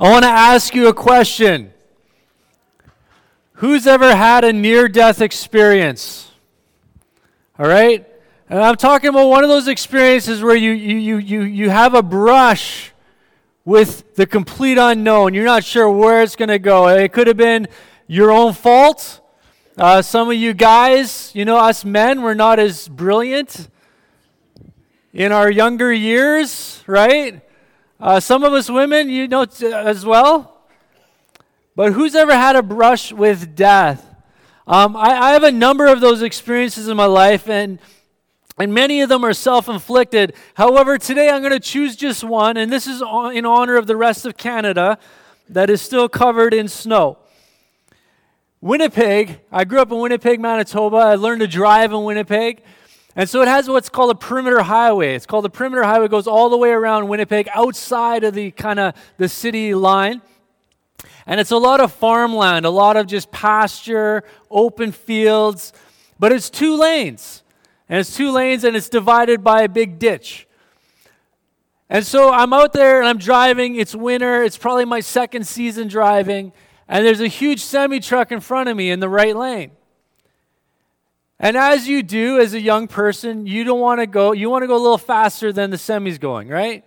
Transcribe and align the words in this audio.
I 0.00 0.10
want 0.10 0.24
to 0.24 0.30
ask 0.30 0.74
you 0.74 0.88
a 0.88 0.94
question. 0.94 1.74
Who's 3.52 3.86
ever 3.86 4.16
had 4.16 4.44
a 4.44 4.52
near 4.54 4.88
death 4.88 5.20
experience? 5.20 6.30
All 7.58 7.68
right? 7.68 8.08
And 8.48 8.62
I'm 8.62 8.76
talking 8.76 9.10
about 9.10 9.28
one 9.28 9.44
of 9.44 9.50
those 9.50 9.68
experiences 9.68 10.42
where 10.42 10.56
you, 10.56 10.70
you, 10.70 10.96
you, 10.96 11.16
you, 11.18 11.42
you 11.42 11.68
have 11.68 11.92
a 11.92 12.02
brush 12.02 12.92
with 13.66 14.14
the 14.14 14.26
complete 14.26 14.78
unknown. 14.78 15.34
You're 15.34 15.44
not 15.44 15.64
sure 15.64 15.90
where 15.90 16.22
it's 16.22 16.34
going 16.34 16.48
to 16.48 16.58
go. 16.58 16.88
It 16.88 17.12
could 17.12 17.26
have 17.26 17.36
been 17.36 17.68
your 18.06 18.32
own 18.32 18.54
fault. 18.54 19.20
Uh, 19.76 20.00
some 20.00 20.30
of 20.30 20.34
you 20.34 20.54
guys, 20.54 21.30
you 21.34 21.44
know, 21.44 21.58
us 21.58 21.84
men, 21.84 22.22
we're 22.22 22.32
not 22.32 22.58
as 22.58 22.88
brilliant 22.88 23.68
in 25.12 25.30
our 25.30 25.50
younger 25.50 25.92
years, 25.92 26.82
right? 26.86 27.42
Uh, 28.00 28.18
some 28.18 28.44
of 28.44 28.54
us 28.54 28.70
women, 28.70 29.10
you 29.10 29.28
know, 29.28 29.42
as 29.42 30.06
well. 30.06 30.62
But 31.76 31.92
who's 31.92 32.14
ever 32.14 32.32
had 32.32 32.56
a 32.56 32.62
brush 32.62 33.12
with 33.12 33.54
death? 33.54 34.06
Um, 34.66 34.96
I, 34.96 35.10
I 35.10 35.32
have 35.32 35.44
a 35.44 35.52
number 35.52 35.86
of 35.86 36.00
those 36.00 36.22
experiences 36.22 36.88
in 36.88 36.96
my 36.96 37.04
life, 37.04 37.46
and 37.46 37.78
and 38.58 38.72
many 38.72 39.02
of 39.02 39.10
them 39.10 39.22
are 39.22 39.34
self 39.34 39.68
inflicted. 39.68 40.34
However, 40.54 40.96
today 40.96 41.28
I'm 41.28 41.42
going 41.42 41.52
to 41.52 41.60
choose 41.60 41.94
just 41.94 42.24
one, 42.24 42.56
and 42.56 42.72
this 42.72 42.86
is 42.86 43.02
in 43.02 43.44
honor 43.44 43.76
of 43.76 43.86
the 43.86 43.96
rest 43.96 44.24
of 44.24 44.36
Canada 44.38 44.98
that 45.50 45.68
is 45.68 45.82
still 45.82 46.08
covered 46.08 46.54
in 46.54 46.68
snow. 46.68 47.18
Winnipeg, 48.62 49.40
I 49.52 49.64
grew 49.64 49.80
up 49.80 49.92
in 49.92 49.98
Winnipeg, 49.98 50.40
Manitoba. 50.40 50.96
I 50.96 51.14
learned 51.16 51.40
to 51.40 51.46
drive 51.46 51.92
in 51.92 52.04
Winnipeg. 52.04 52.62
And 53.16 53.28
so 53.28 53.42
it 53.42 53.48
has 53.48 53.68
what's 53.68 53.88
called 53.88 54.10
a 54.10 54.14
perimeter 54.14 54.62
highway. 54.62 55.14
It's 55.14 55.26
called 55.26 55.44
the 55.44 55.50
perimeter 55.50 55.82
highway. 55.82 56.06
It 56.06 56.10
goes 56.10 56.26
all 56.26 56.48
the 56.48 56.56
way 56.56 56.70
around 56.70 57.08
Winnipeg, 57.08 57.48
outside 57.54 58.22
of 58.22 58.34
the 58.34 58.52
kind 58.52 58.78
of 58.78 58.94
the 59.16 59.28
city 59.28 59.74
line. 59.74 60.22
And 61.26 61.40
it's 61.40 61.50
a 61.50 61.56
lot 61.56 61.80
of 61.80 61.92
farmland, 61.92 62.66
a 62.66 62.70
lot 62.70 62.96
of 62.96 63.06
just 63.06 63.30
pasture, 63.30 64.22
open 64.50 64.92
fields, 64.92 65.72
but 66.18 66.32
it's 66.32 66.50
two 66.50 66.76
lanes. 66.76 67.42
And 67.88 67.98
it's 67.98 68.16
two 68.16 68.30
lanes 68.30 68.62
and 68.62 68.76
it's 68.76 68.88
divided 68.88 69.42
by 69.42 69.62
a 69.62 69.68
big 69.68 69.98
ditch. 69.98 70.46
And 71.88 72.06
so 72.06 72.30
I'm 72.32 72.52
out 72.52 72.72
there 72.72 73.00
and 73.00 73.08
I'm 73.08 73.18
driving. 73.18 73.74
It's 73.74 73.96
winter. 73.96 74.44
It's 74.44 74.56
probably 74.56 74.84
my 74.84 75.00
second 75.00 75.46
season 75.46 75.88
driving. 75.88 76.52
And 76.86 77.04
there's 77.04 77.20
a 77.20 77.26
huge 77.26 77.60
semi 77.60 77.98
truck 77.98 78.30
in 78.30 78.38
front 78.38 78.68
of 78.68 78.76
me 78.76 78.90
in 78.90 79.00
the 79.00 79.08
right 79.08 79.34
lane. 79.34 79.72
And 81.42 81.56
as 81.56 81.88
you 81.88 82.02
do 82.02 82.38
as 82.38 82.52
a 82.52 82.60
young 82.60 82.86
person, 82.86 83.46
you 83.46 83.64
don't 83.64 83.80
want 83.80 84.00
to 84.00 84.06
go, 84.06 84.32
you 84.32 84.50
want 84.50 84.62
to 84.62 84.66
go 84.66 84.76
a 84.76 84.78
little 84.78 84.98
faster 84.98 85.54
than 85.54 85.70
the 85.70 85.78
semi's 85.78 86.18
going, 86.18 86.48
right? 86.48 86.84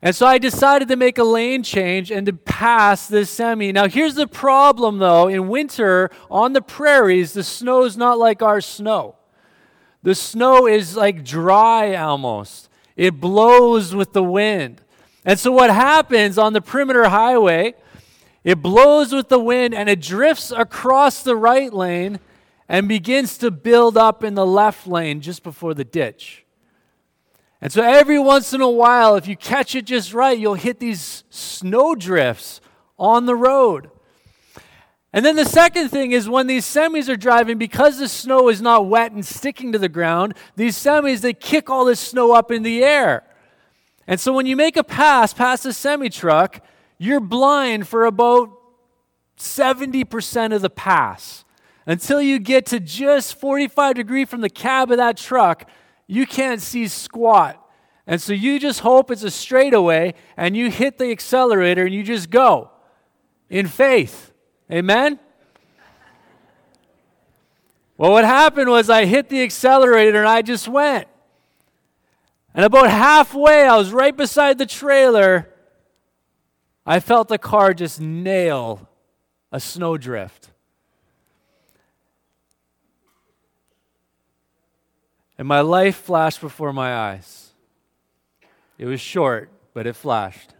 And 0.00 0.14
so 0.14 0.24
I 0.24 0.38
decided 0.38 0.86
to 0.86 0.96
make 0.96 1.18
a 1.18 1.24
lane 1.24 1.64
change 1.64 2.12
and 2.12 2.26
to 2.26 2.32
pass 2.32 3.08
this 3.08 3.28
semi. 3.28 3.72
Now, 3.72 3.88
here's 3.88 4.14
the 4.14 4.28
problem 4.28 4.98
though 4.98 5.26
in 5.26 5.48
winter 5.48 6.12
on 6.30 6.52
the 6.52 6.62
prairies, 6.62 7.32
the 7.32 7.42
snow 7.42 7.82
is 7.82 7.96
not 7.96 8.18
like 8.18 8.40
our 8.40 8.60
snow. 8.60 9.16
The 10.04 10.14
snow 10.14 10.68
is 10.68 10.96
like 10.96 11.24
dry 11.24 11.96
almost, 11.96 12.68
it 12.94 13.20
blows 13.20 13.96
with 13.96 14.12
the 14.12 14.22
wind. 14.22 14.80
And 15.24 15.40
so, 15.40 15.50
what 15.50 15.70
happens 15.70 16.38
on 16.38 16.52
the 16.52 16.60
perimeter 16.60 17.08
highway, 17.08 17.74
it 18.44 18.62
blows 18.62 19.12
with 19.12 19.28
the 19.28 19.40
wind 19.40 19.74
and 19.74 19.88
it 19.88 20.00
drifts 20.00 20.52
across 20.52 21.24
the 21.24 21.34
right 21.34 21.72
lane 21.72 22.20
and 22.68 22.88
begins 22.88 23.38
to 23.38 23.50
build 23.50 23.96
up 23.96 24.24
in 24.24 24.34
the 24.34 24.46
left 24.46 24.86
lane 24.86 25.20
just 25.20 25.42
before 25.42 25.74
the 25.74 25.84
ditch. 25.84 26.44
And 27.60 27.72
so, 27.72 27.82
every 27.82 28.18
once 28.18 28.52
in 28.52 28.60
a 28.60 28.70
while, 28.70 29.16
if 29.16 29.26
you 29.26 29.36
catch 29.36 29.74
it 29.74 29.86
just 29.86 30.12
right, 30.12 30.38
you'll 30.38 30.54
hit 30.54 30.78
these 30.78 31.24
snow 31.30 31.94
drifts 31.94 32.60
on 32.98 33.26
the 33.26 33.34
road. 33.34 33.90
And 35.12 35.24
then 35.24 35.36
the 35.36 35.46
second 35.46 35.88
thing 35.88 36.12
is 36.12 36.28
when 36.28 36.46
these 36.46 36.66
semis 36.66 37.08
are 37.08 37.16
driving, 37.16 37.56
because 37.56 37.98
the 37.98 38.08
snow 38.08 38.50
is 38.50 38.60
not 38.60 38.86
wet 38.86 39.12
and 39.12 39.24
sticking 39.24 39.72
to 39.72 39.78
the 39.78 39.88
ground, 39.88 40.34
these 40.56 40.76
semis, 40.76 41.22
they 41.22 41.32
kick 41.32 41.70
all 41.70 41.86
this 41.86 42.00
snow 42.00 42.32
up 42.32 42.50
in 42.50 42.62
the 42.62 42.84
air. 42.84 43.24
And 44.06 44.20
so 44.20 44.34
when 44.34 44.44
you 44.44 44.56
make 44.56 44.76
a 44.76 44.84
pass 44.84 45.32
past 45.32 45.64
a 45.64 45.72
semi 45.72 46.10
truck, 46.10 46.62
you're 46.98 47.20
blind 47.20 47.88
for 47.88 48.04
about 48.04 48.50
70% 49.38 50.54
of 50.54 50.60
the 50.60 50.68
pass. 50.68 51.45
Until 51.86 52.20
you 52.20 52.40
get 52.40 52.66
to 52.66 52.80
just 52.80 53.38
45 53.38 53.94
degree 53.94 54.24
from 54.24 54.40
the 54.40 54.50
cab 54.50 54.90
of 54.90 54.96
that 54.96 55.16
truck, 55.16 55.70
you 56.08 56.26
can't 56.26 56.60
see 56.60 56.88
squat. 56.88 57.62
And 58.06 58.20
so 58.20 58.32
you 58.32 58.58
just 58.58 58.80
hope 58.80 59.10
it's 59.10 59.22
a 59.22 59.30
straightaway 59.30 60.14
and 60.36 60.56
you 60.56 60.70
hit 60.70 60.98
the 60.98 61.10
accelerator 61.10 61.84
and 61.84 61.94
you 61.94 62.02
just 62.02 62.30
go 62.30 62.70
in 63.48 63.66
faith. 63.66 64.32
Amen? 64.70 65.18
Well, 67.98 68.10
what 68.10 68.24
happened 68.24 68.68
was 68.68 68.90
I 68.90 69.06
hit 69.06 69.28
the 69.28 69.42
accelerator 69.42 70.18
and 70.18 70.28
I 70.28 70.42
just 70.42 70.68
went. 70.68 71.08
And 72.54 72.64
about 72.64 72.90
halfway, 72.90 73.66
I 73.66 73.76
was 73.76 73.90
right 73.92 74.16
beside 74.16 74.58
the 74.58 74.66
trailer. 74.66 75.48
I 76.84 77.00
felt 77.00 77.28
the 77.28 77.38
car 77.38 77.74
just 77.74 78.00
nail 78.00 78.88
a 79.50 79.60
snowdrift. 79.60 80.50
And 85.38 85.46
my 85.46 85.60
life 85.60 85.96
flashed 85.96 86.40
before 86.40 86.72
my 86.72 86.94
eyes. 86.94 87.52
It 88.78 88.86
was 88.86 89.00
short, 89.00 89.50
but 89.74 89.86
it 89.86 89.94
flashed. 89.94 90.54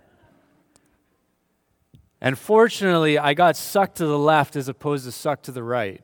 And 2.21 2.39
fortunately, 2.39 3.19
I 3.19 3.35
got 3.35 3.57
sucked 3.57 3.97
to 3.99 4.07
the 4.07 4.19
left 4.19 4.57
as 4.57 4.69
opposed 4.69 5.05
to 5.05 5.13
sucked 5.13 5.45
to 5.45 5.53
the 5.53 5.63
right. 5.63 6.03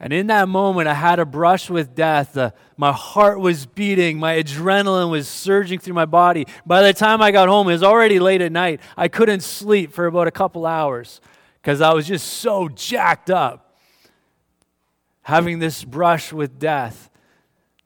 And 0.00 0.12
in 0.12 0.26
that 0.26 0.48
moment, 0.48 0.88
I 0.88 0.94
had 0.94 1.18
a 1.18 1.24
brush 1.24 1.70
with 1.70 1.94
death. 1.94 2.36
My 2.76 2.92
heart 2.92 3.38
was 3.38 3.66
beating. 3.66 4.18
My 4.18 4.42
adrenaline 4.42 5.10
was 5.10 5.28
surging 5.28 5.78
through 5.78 5.94
my 5.94 6.04
body. 6.04 6.46
By 6.66 6.82
the 6.82 6.92
time 6.92 7.22
I 7.22 7.30
got 7.30 7.48
home, 7.48 7.68
it 7.68 7.72
was 7.72 7.82
already 7.82 8.18
late 8.18 8.40
at 8.40 8.52
night. 8.52 8.80
I 8.96 9.08
couldn't 9.08 9.40
sleep 9.40 9.92
for 9.92 10.06
about 10.06 10.26
a 10.26 10.32
couple 10.32 10.66
hours 10.66 11.20
because 11.62 11.80
I 11.80 11.92
was 11.92 12.06
just 12.06 12.26
so 12.26 12.68
jacked 12.68 13.30
up 13.30 13.78
having 15.22 15.58
this 15.58 15.84
brush 15.84 16.32
with 16.32 16.58
death. 16.58 17.08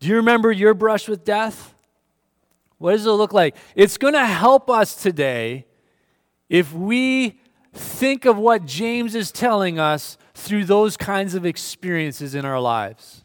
Do 0.01 0.09
you 0.09 0.17
remember 0.17 0.53
your 0.53 0.75
brush 0.75 1.09
with 1.09 1.25
death? 1.25 1.75
What 2.79 2.93
does 2.93 3.07
it 3.07 3.11
look 3.11 3.33
like? 3.33 3.57
It's 3.75 3.97
going 3.99 4.15
to 4.15 4.25
help 4.25 4.71
us 4.71 4.95
today 4.95 5.67
if 6.49 6.73
we 6.73 7.41
think 7.73 8.25
of 8.25 8.39
what 8.39 8.65
James 8.65 9.15
is 9.15 9.33
telling 9.33 9.79
us 9.79 10.17
through 10.35 10.65
those 10.65 10.97
kinds 10.97 11.35
of 11.35 11.45
experiences 11.45 12.35
in 12.35 12.45
our 12.45 12.61
lives. 12.61 13.25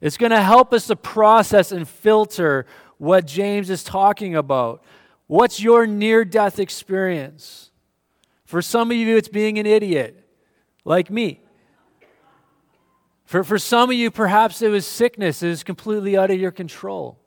It's 0.00 0.16
going 0.16 0.30
to 0.30 0.42
help 0.42 0.72
us 0.72 0.86
to 0.86 0.96
process 0.96 1.72
and 1.72 1.86
filter 1.86 2.66
what 2.98 3.26
James 3.26 3.68
is 3.68 3.84
talking 3.84 4.34
about. 4.34 4.82
What's 5.26 5.60
your 5.60 5.86
near 5.86 6.24
death 6.24 6.58
experience? 6.58 7.70
For 8.44 8.62
some 8.62 8.90
of 8.90 8.96
you, 8.96 9.16
it's 9.16 9.28
being 9.28 9.58
an 9.58 9.66
idiot, 9.66 10.26
like 10.84 11.10
me. 11.10 11.42
For, 13.28 13.44
for 13.44 13.58
some 13.58 13.90
of 13.90 13.94
you, 13.94 14.10
perhaps 14.10 14.62
it 14.62 14.70
was 14.70 14.86
sickness 14.86 15.42
it 15.42 15.48
was 15.48 15.62
completely 15.62 16.16
out 16.16 16.30
of 16.30 16.40
your 16.40 16.50
control. 16.50 17.20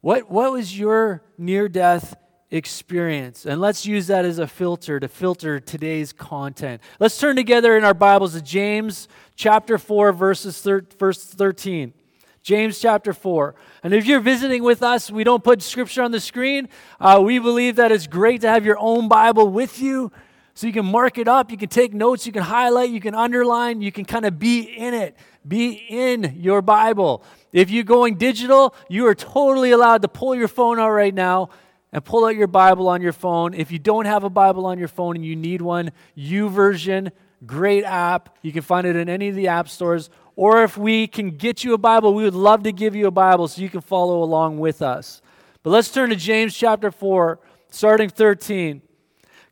What, 0.00 0.30
what 0.30 0.50
was 0.50 0.78
your 0.78 1.22
near 1.36 1.68
death 1.68 2.16
experience. 2.50 3.44
And 3.44 3.60
let's 3.60 3.84
use 3.84 4.06
that 4.06 4.24
as 4.24 4.38
a 4.38 4.46
filter 4.46 4.98
to 4.98 5.08
filter 5.08 5.60
today's 5.60 6.14
content. 6.14 6.80
Let's 6.98 7.18
turn 7.18 7.36
together 7.36 7.76
in 7.76 7.84
our 7.84 7.92
Bibles 7.92 8.32
to 8.32 8.40
James 8.40 9.08
chapter 9.34 9.76
4, 9.76 10.12
verses 10.12 10.62
thir- 10.62 10.86
verse 10.98 11.22
13. 11.22 11.92
James 12.42 12.78
chapter 12.78 13.12
4. 13.12 13.56
And 13.82 13.92
if 13.92 14.06
you're 14.06 14.20
visiting 14.20 14.62
with 14.62 14.82
us, 14.82 15.10
we 15.10 15.22
don't 15.22 15.44
put 15.44 15.60
scripture 15.60 16.02
on 16.02 16.12
the 16.12 16.20
screen. 16.20 16.70
Uh, 16.98 17.20
we 17.22 17.40
believe 17.40 17.76
that 17.76 17.90
it's 17.90 18.06
great 18.06 18.40
to 18.40 18.48
have 18.48 18.64
your 18.64 18.78
own 18.78 19.06
Bible 19.06 19.50
with 19.50 19.82
you 19.82 20.12
so 20.56 20.66
you 20.66 20.72
can 20.72 20.86
mark 20.86 21.18
it 21.18 21.28
up, 21.28 21.50
you 21.50 21.58
can 21.58 21.68
take 21.68 21.92
notes, 21.92 22.24
you 22.24 22.32
can 22.32 22.42
highlight, 22.42 22.88
you 22.88 22.98
can 22.98 23.14
underline, 23.14 23.82
you 23.82 23.92
can 23.92 24.06
kind 24.06 24.24
of 24.24 24.38
be 24.38 24.62
in 24.62 24.94
it, 24.94 25.14
be 25.46 25.72
in 25.72 26.34
your 26.38 26.62
Bible. 26.62 27.22
If 27.52 27.70
you're 27.70 27.84
going 27.84 28.14
digital, 28.14 28.74
you 28.88 29.06
are 29.06 29.14
totally 29.14 29.72
allowed 29.72 30.00
to 30.00 30.08
pull 30.08 30.34
your 30.34 30.48
phone 30.48 30.80
out 30.80 30.92
right 30.92 31.12
now 31.12 31.50
and 31.92 32.02
pull 32.02 32.24
out 32.24 32.36
your 32.36 32.46
Bible 32.46 32.88
on 32.88 33.02
your 33.02 33.12
phone. 33.12 33.52
If 33.52 33.70
you 33.70 33.78
don't 33.78 34.06
have 34.06 34.24
a 34.24 34.30
Bible 34.30 34.64
on 34.64 34.78
your 34.78 34.88
phone 34.88 35.14
and 35.14 35.26
you 35.26 35.36
need 35.36 35.60
one, 35.60 35.92
YouVersion, 36.16 37.12
great 37.44 37.84
app. 37.84 38.38
You 38.40 38.50
can 38.50 38.62
find 38.62 38.86
it 38.86 38.96
in 38.96 39.10
any 39.10 39.28
of 39.28 39.34
the 39.34 39.48
app 39.48 39.68
stores. 39.68 40.08
Or 40.36 40.62
if 40.62 40.78
we 40.78 41.06
can 41.06 41.32
get 41.32 41.64
you 41.64 41.74
a 41.74 41.78
Bible, 41.78 42.14
we 42.14 42.24
would 42.24 42.34
love 42.34 42.62
to 42.62 42.72
give 42.72 42.96
you 42.96 43.06
a 43.08 43.10
Bible 43.10 43.46
so 43.46 43.60
you 43.60 43.68
can 43.68 43.82
follow 43.82 44.22
along 44.22 44.58
with 44.58 44.80
us. 44.80 45.20
But 45.62 45.68
let's 45.68 45.90
turn 45.90 46.08
to 46.08 46.16
James 46.16 46.56
chapter 46.56 46.90
4, 46.90 47.40
starting 47.68 48.08
13. 48.08 48.80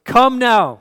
Come 0.04 0.38
now, 0.38 0.80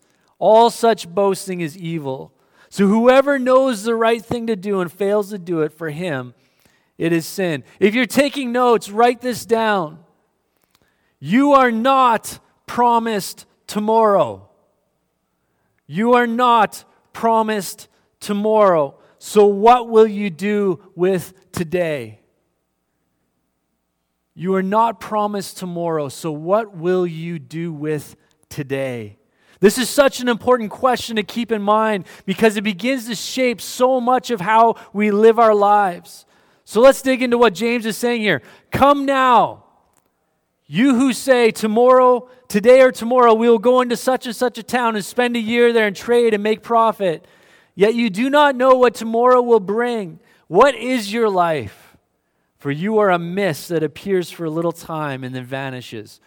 All 0.41 0.71
such 0.71 1.07
boasting 1.07 1.61
is 1.61 1.77
evil. 1.77 2.33
So 2.67 2.87
whoever 2.87 3.37
knows 3.37 3.83
the 3.83 3.93
right 3.93 4.25
thing 4.25 4.47
to 4.47 4.55
do 4.55 4.81
and 4.81 4.91
fails 4.91 5.29
to 5.29 5.37
do 5.37 5.61
it, 5.61 5.71
for 5.71 5.91
him 5.91 6.33
it 6.97 7.13
is 7.13 7.27
sin. 7.27 7.63
If 7.79 7.93
you're 7.93 8.07
taking 8.07 8.51
notes, 8.51 8.89
write 8.89 9.21
this 9.21 9.45
down. 9.45 9.99
You 11.19 11.51
are 11.51 11.69
not 11.69 12.39
promised 12.65 13.45
tomorrow. 13.67 14.49
You 15.85 16.13
are 16.13 16.25
not 16.25 16.85
promised 17.13 17.87
tomorrow. 18.19 18.95
So, 19.19 19.45
what 19.45 19.89
will 19.89 20.07
you 20.07 20.31
do 20.31 20.81
with 20.95 21.51
today? 21.51 22.19
You 24.33 24.55
are 24.55 24.63
not 24.63 24.99
promised 24.99 25.57
tomorrow. 25.57 26.09
So, 26.09 26.31
what 26.31 26.75
will 26.75 27.05
you 27.05 27.37
do 27.37 27.71
with 27.71 28.15
today? 28.49 29.19
This 29.61 29.77
is 29.77 29.89
such 29.89 30.19
an 30.19 30.27
important 30.27 30.71
question 30.71 31.15
to 31.15 31.23
keep 31.23 31.51
in 31.51 31.61
mind 31.61 32.05
because 32.25 32.57
it 32.57 32.63
begins 32.63 33.07
to 33.07 33.15
shape 33.15 33.61
so 33.61 34.01
much 34.01 34.31
of 34.31 34.41
how 34.41 34.75
we 34.91 35.11
live 35.11 35.37
our 35.37 35.53
lives. 35.53 36.25
So 36.65 36.81
let's 36.81 37.01
dig 37.03 37.21
into 37.21 37.37
what 37.37 37.53
James 37.53 37.85
is 37.85 37.95
saying 37.95 38.21
here. 38.21 38.41
Come 38.71 39.05
now, 39.05 39.63
you 40.65 40.95
who 40.95 41.13
say, 41.13 41.51
Tomorrow, 41.51 42.27
today 42.47 42.81
or 42.81 42.91
tomorrow, 42.91 43.35
we 43.35 43.47
will 43.47 43.59
go 43.59 43.81
into 43.81 43.95
such 43.95 44.25
and 44.25 44.35
such 44.35 44.57
a 44.57 44.63
town 44.63 44.95
and 44.95 45.05
spend 45.05 45.35
a 45.35 45.39
year 45.39 45.71
there 45.71 45.85
and 45.85 45.95
trade 45.95 46.33
and 46.33 46.41
make 46.41 46.63
profit. 46.63 47.25
Yet 47.75 47.93
you 47.93 48.09
do 48.09 48.31
not 48.31 48.55
know 48.55 48.75
what 48.75 48.95
tomorrow 48.95 49.43
will 49.43 49.59
bring. 49.59 50.19
What 50.47 50.73
is 50.73 51.13
your 51.13 51.29
life? 51.29 51.97
For 52.57 52.71
you 52.71 52.97
are 52.97 53.11
a 53.11 53.19
mist 53.19 53.69
that 53.69 53.83
appears 53.83 54.31
for 54.31 54.45
a 54.45 54.49
little 54.49 54.71
time 54.71 55.23
and 55.23 55.35
then 55.35 55.45
vanishes. 55.45 56.19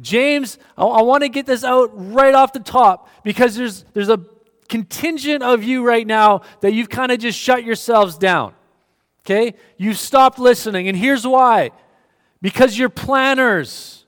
James, 0.00 0.58
I, 0.76 0.84
I 0.84 1.02
want 1.02 1.22
to 1.22 1.28
get 1.28 1.46
this 1.46 1.64
out 1.64 1.90
right 1.94 2.34
off 2.34 2.52
the 2.52 2.60
top 2.60 3.08
because 3.22 3.56
there's, 3.56 3.84
there's 3.94 4.08
a 4.08 4.20
contingent 4.68 5.42
of 5.42 5.62
you 5.62 5.84
right 5.84 6.06
now 6.06 6.42
that 6.60 6.72
you've 6.72 6.88
kind 6.88 7.12
of 7.12 7.18
just 7.18 7.38
shut 7.38 7.64
yourselves 7.64 8.16
down. 8.16 8.54
Okay? 9.20 9.54
You've 9.76 9.98
stopped 9.98 10.38
listening. 10.38 10.88
And 10.88 10.96
here's 10.96 11.26
why 11.26 11.70
because 12.40 12.76
you're 12.76 12.88
planners. 12.88 14.04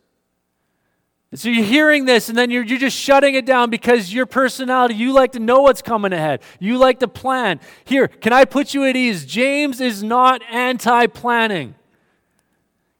And 1.30 1.40
so 1.40 1.48
you're 1.48 1.64
hearing 1.64 2.04
this, 2.04 2.28
and 2.28 2.38
then 2.38 2.50
you're, 2.50 2.62
you're 2.64 2.78
just 2.78 2.96
shutting 2.96 3.34
it 3.34 3.44
down 3.44 3.70
because 3.70 4.12
your 4.12 4.26
personality, 4.26 4.94
you 4.94 5.12
like 5.12 5.32
to 5.32 5.40
know 5.40 5.62
what's 5.62 5.82
coming 5.82 6.12
ahead. 6.12 6.42
You 6.60 6.78
like 6.78 7.00
to 7.00 7.08
plan. 7.08 7.58
Here, 7.84 8.06
can 8.06 8.32
I 8.32 8.44
put 8.44 8.72
you 8.72 8.84
at 8.84 8.94
ease? 8.94 9.24
James 9.24 9.80
is 9.80 10.02
not 10.02 10.42
anti 10.48 11.08
planning. 11.08 11.74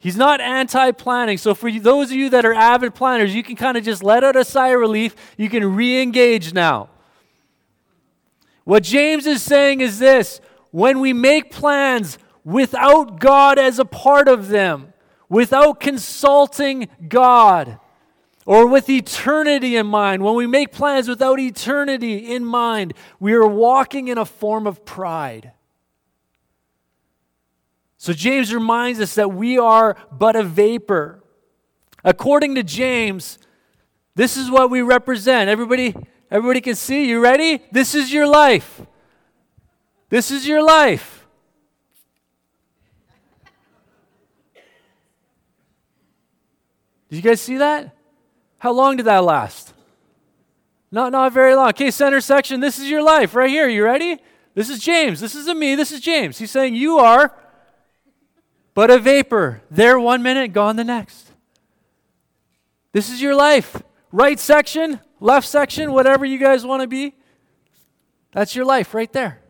He's 0.05 0.19
not 0.19 0.43
anti 0.43 0.93
planning. 0.93 1.39
So, 1.39 1.55
for 1.55 1.73
those 1.73 2.11
of 2.11 2.17
you 2.19 2.29
that 2.29 2.45
are 2.45 2.53
avid 2.53 2.95
planners, 2.95 3.35
you 3.35 3.43
can 3.43 3.56
kind 3.56 3.79
of 3.79 3.85
just 3.85 4.03
let 4.03 4.23
out 4.23 4.37
a 4.37 4.45
sigh 4.45 4.69
of 4.69 4.79
relief. 4.79 5.17
You 5.39 5.49
can 5.49 5.75
re 5.75 6.03
engage 6.03 6.53
now. 6.53 6.91
What 8.65 8.83
James 8.83 9.27
is 9.27 9.41
saying 9.41 9.81
is 9.81 9.99
this 9.99 10.43
when 10.73 11.01
we 11.01 11.15
make 11.15 11.51
plans 11.51 12.19
without 12.45 13.19
God 13.19 13.59
as 13.59 13.79
a 13.79 13.87
part 13.87 14.29
of 14.29 14.49
them, 14.49 14.93
without 15.31 15.81
consulting 15.81 16.89
God 17.09 17.79
or 18.45 18.67
with 18.67 18.91
eternity 18.91 19.75
in 19.75 19.87
mind, 19.87 20.23
when 20.23 20.35
we 20.35 20.47
make 20.47 20.71
plans 20.71 21.09
without 21.09 21.41
eternity 21.41 22.31
in 22.31 22.45
mind, 22.45 22.93
we 23.21 23.33
are 23.33 23.47
walking 23.47 24.09
in 24.09 24.19
a 24.19 24.27
form 24.27 24.67
of 24.67 24.85
pride. 24.85 25.54
So 28.05 28.12
James 28.12 28.53
reminds 28.53 29.01
us 29.01 29.15
that 29.15 29.33
we 29.33 29.56
are 29.56 29.97
but 30.12 30.37
a 30.37 30.43
vapor. 30.43 31.25
According 32.05 32.55
to 32.56 32.62
James, 32.62 33.39
this 34.15 34.37
is 34.37 34.51
what 34.51 34.69
we 34.71 34.83
represent. 34.83 35.49
Everybody 35.49 35.95
everybody 36.31 36.61
can 36.61 36.75
see, 36.75 37.09
you 37.09 37.19
ready? 37.19 37.62
This 37.73 37.95
is 37.95 38.12
your 38.12 38.27
life. 38.27 38.83
This 40.11 40.31
is 40.31 40.47
your 40.47 40.62
life. 40.62 41.27
Did 47.09 47.17
you 47.17 47.23
guys 47.23 47.41
see 47.41 47.56
that? 47.56 47.97
How 48.59 48.73
long 48.73 48.99
did 48.99 49.06
that 49.06 49.25
last? 49.25 49.73
Not, 50.91 51.11
not 51.11 51.33
very 51.33 51.55
long. 51.55 51.71
Okay, 51.71 51.91
center 51.91 52.21
section, 52.21 52.61
this 52.61 52.79
is 52.79 52.91
your 52.91 53.03
life 53.03 53.35
right 53.35 53.49
here. 53.49 53.67
You 53.67 53.83
ready? 53.83 54.19
This 54.55 54.69
is 54.69 54.79
James. 54.79 55.21
This 55.21 55.35
is 55.35 55.49
a 55.49 55.55
me. 55.55 55.75
This 55.75 55.91
is 55.91 56.01
James. 56.01 56.37
He's 56.37 56.51
saying, 56.51 56.75
You 56.75 56.99
are 56.99 57.35
but 58.75 58.91
a 58.91 58.99
vapor. 58.99 59.62
There 59.71 59.99
one 59.99 60.23
minute, 60.23 60.53
gone 60.53 60.76
the 60.76 60.85
next. 60.85 61.31
This 62.93 63.09
is 63.09 63.23
your 63.23 63.35
life. 63.35 63.82
Right 64.12 64.38
section, 64.38 65.00
left 65.19 65.49
section, 65.49 65.93
whatever 65.93 66.25
you 66.25 66.38
guys 66.38 66.65
want 66.65 66.82
to 66.82 66.88
be. 66.88 67.15
That's 68.32 68.55
your 68.55 68.65
life 68.65 68.94
right 68.94 69.12
there. 69.12 69.41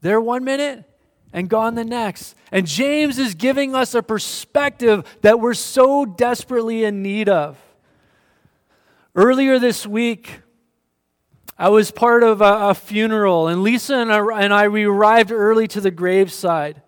There 0.00 0.20
one 0.20 0.44
minute, 0.44 0.84
and 1.32 1.48
gone 1.48 1.74
the 1.74 1.84
next. 1.84 2.34
And 2.52 2.66
James 2.66 3.18
is 3.18 3.34
giving 3.34 3.74
us 3.74 3.94
a 3.94 4.02
perspective 4.02 5.04
that 5.22 5.40
we're 5.40 5.54
so 5.54 6.04
desperately 6.04 6.84
in 6.84 7.02
need 7.02 7.28
of. 7.28 7.58
Earlier 9.14 9.58
this 9.58 9.86
week, 9.86 10.40
I 11.58 11.70
was 11.70 11.90
part 11.90 12.22
of 12.22 12.42
a, 12.42 12.68
a 12.68 12.74
funeral, 12.74 13.48
and 13.48 13.62
Lisa 13.62 13.96
and 13.96 14.12
I, 14.12 14.42
and 14.42 14.52
I 14.52 14.68
we 14.68 14.84
arrived 14.84 15.32
early 15.32 15.66
to 15.68 15.80
the 15.80 15.90
graveside. 15.90 16.82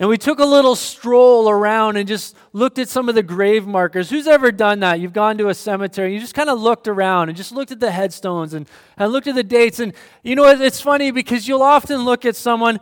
And 0.00 0.08
we 0.08 0.16
took 0.16 0.38
a 0.38 0.44
little 0.44 0.76
stroll 0.76 1.50
around 1.50 1.96
and 1.96 2.06
just 2.06 2.36
looked 2.52 2.78
at 2.78 2.88
some 2.88 3.08
of 3.08 3.16
the 3.16 3.22
grave 3.22 3.66
markers. 3.66 4.08
Who's 4.08 4.28
ever 4.28 4.52
done 4.52 4.78
that? 4.80 5.00
You've 5.00 5.12
gone 5.12 5.36
to 5.38 5.48
a 5.48 5.54
cemetery, 5.54 6.14
you 6.14 6.20
just 6.20 6.34
kind 6.34 6.48
of 6.48 6.60
looked 6.60 6.86
around 6.86 7.28
and 7.28 7.36
just 7.36 7.50
looked 7.50 7.72
at 7.72 7.80
the 7.80 7.90
headstones 7.90 8.54
and, 8.54 8.68
and 8.96 9.12
looked 9.12 9.26
at 9.26 9.34
the 9.34 9.42
dates. 9.42 9.80
And 9.80 9.92
you 10.22 10.36
know, 10.36 10.46
it's 10.46 10.80
funny 10.80 11.10
because 11.10 11.48
you'll 11.48 11.62
often 11.62 12.04
look 12.04 12.24
at 12.24 12.36
someone 12.36 12.78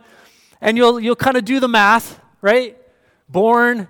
and 0.61 0.77
you'll, 0.77 0.99
you'll 0.99 1.15
kind 1.15 1.37
of 1.37 1.43
do 1.43 1.59
the 1.59 1.67
math, 1.67 2.21
right? 2.41 2.77
Born, 3.27 3.87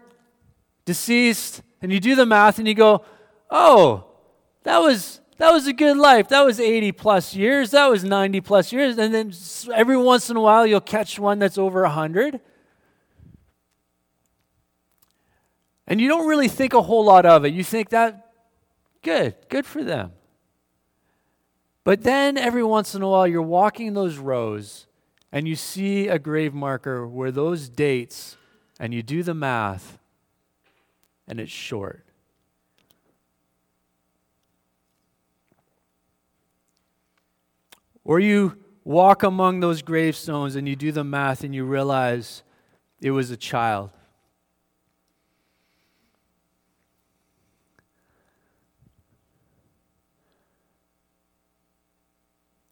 deceased, 0.86 1.62
and 1.82 1.92
you 1.92 2.00
do 2.00 2.16
the 2.16 2.26
math 2.26 2.60
and 2.60 2.68
you 2.68 2.74
go, 2.74 3.04
oh, 3.52 4.06
that 4.64 4.80
was, 4.80 5.20
that 5.38 5.52
was 5.52 5.68
a 5.68 5.74
good 5.74 5.98
life. 5.98 6.30
That 6.30 6.46
was 6.46 6.60
80 6.60 6.92
plus 6.94 7.36
years. 7.36 7.72
That 7.72 7.88
was 7.88 8.04
90 8.04 8.42
plus 8.42 8.72
years. 8.72 8.98
And 8.98 9.14
then 9.14 9.34
every 9.74 9.98
once 9.98 10.30
in 10.30 10.38
a 10.38 10.42
while, 10.42 10.66
you'll 10.66 10.82
catch 10.82 11.20
one 11.20 11.40
that's 11.40 11.58
over 11.58 11.82
100. 11.84 12.40
And 15.88 16.02
you 16.02 16.08
don't 16.08 16.28
really 16.28 16.48
think 16.48 16.74
a 16.74 16.82
whole 16.82 17.06
lot 17.06 17.26
of 17.26 17.46
it. 17.46 17.54
You 17.54 17.64
think 17.64 17.90
that, 17.90 18.32
good, 19.04 19.36
good 19.50 19.66
for 19.66 19.84
them. 19.84 20.12
But 21.84 22.04
then 22.04 22.38
every 22.38 22.64
once 22.64 22.96
in 22.96 23.02
a 23.02 23.08
while, 23.08 23.26
you're 23.26 23.42
walking 23.42 23.94
those 23.94 24.18
rows 24.18 24.88
and 25.32 25.48
you 25.48 25.56
see 25.56 26.08
a 26.08 26.18
grave 26.18 26.54
marker 26.54 27.08
where 27.08 27.32
those 27.32 27.70
dates, 27.70 28.38
and 28.80 28.94
you 28.94 29.04
do 29.04 29.24
the 29.24 29.34
math, 29.34 30.00
and 31.28 31.40
it's 31.40 31.52
short. 31.52 32.07
Or 38.08 38.22
you 38.22 38.58
walk 38.86 39.22
among 39.22 39.60
those 39.60 39.82
gravestones 39.82 40.56
and 40.56 40.66
you 40.66 40.78
do 40.78 40.94
the 40.94 41.04
math 41.04 41.44
and 41.44 41.54
you 41.54 41.66
realize 41.66 42.42
it 43.02 43.12
was 43.12 43.30
a 43.32 43.36
child. 43.36 43.90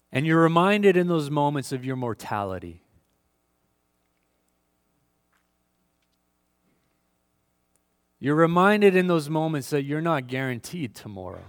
And 0.09 0.25
you're 0.25 0.41
reminded 0.41 0.95
in 0.95 1.09
those 1.09 1.29
moments 1.29 1.73
of 1.73 1.83
your 1.83 1.97
mortality. 1.97 2.81
You're 8.19 8.35
reminded 8.35 8.95
in 8.95 9.07
those 9.07 9.29
moments 9.29 9.69
that 9.71 9.83
you're 9.83 9.99
not 9.99 10.27
guaranteed 10.27 10.95
tomorrow. 10.95 11.43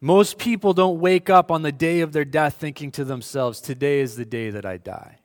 Most 0.00 0.38
people 0.38 0.74
don't 0.74 1.00
wake 1.00 1.30
up 1.30 1.50
on 1.50 1.62
the 1.62 1.72
day 1.72 2.00
of 2.00 2.12
their 2.12 2.24
death 2.24 2.56
thinking 2.56 2.90
to 2.92 3.04
themselves, 3.04 3.60
Today 3.60 4.00
is 4.00 4.16
the 4.16 4.24
day 4.24 4.50
that 4.50 4.66
I 4.66 4.76
die. 4.76 5.18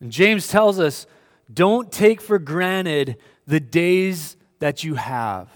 And 0.00 0.12
James 0.12 0.48
tells 0.48 0.78
us, 0.78 1.06
Don't 1.52 1.90
take 1.90 2.20
for 2.20 2.38
granted 2.38 3.16
the 3.46 3.60
days 3.60 4.36
that 4.58 4.84
you 4.84 4.94
have. 4.94 5.48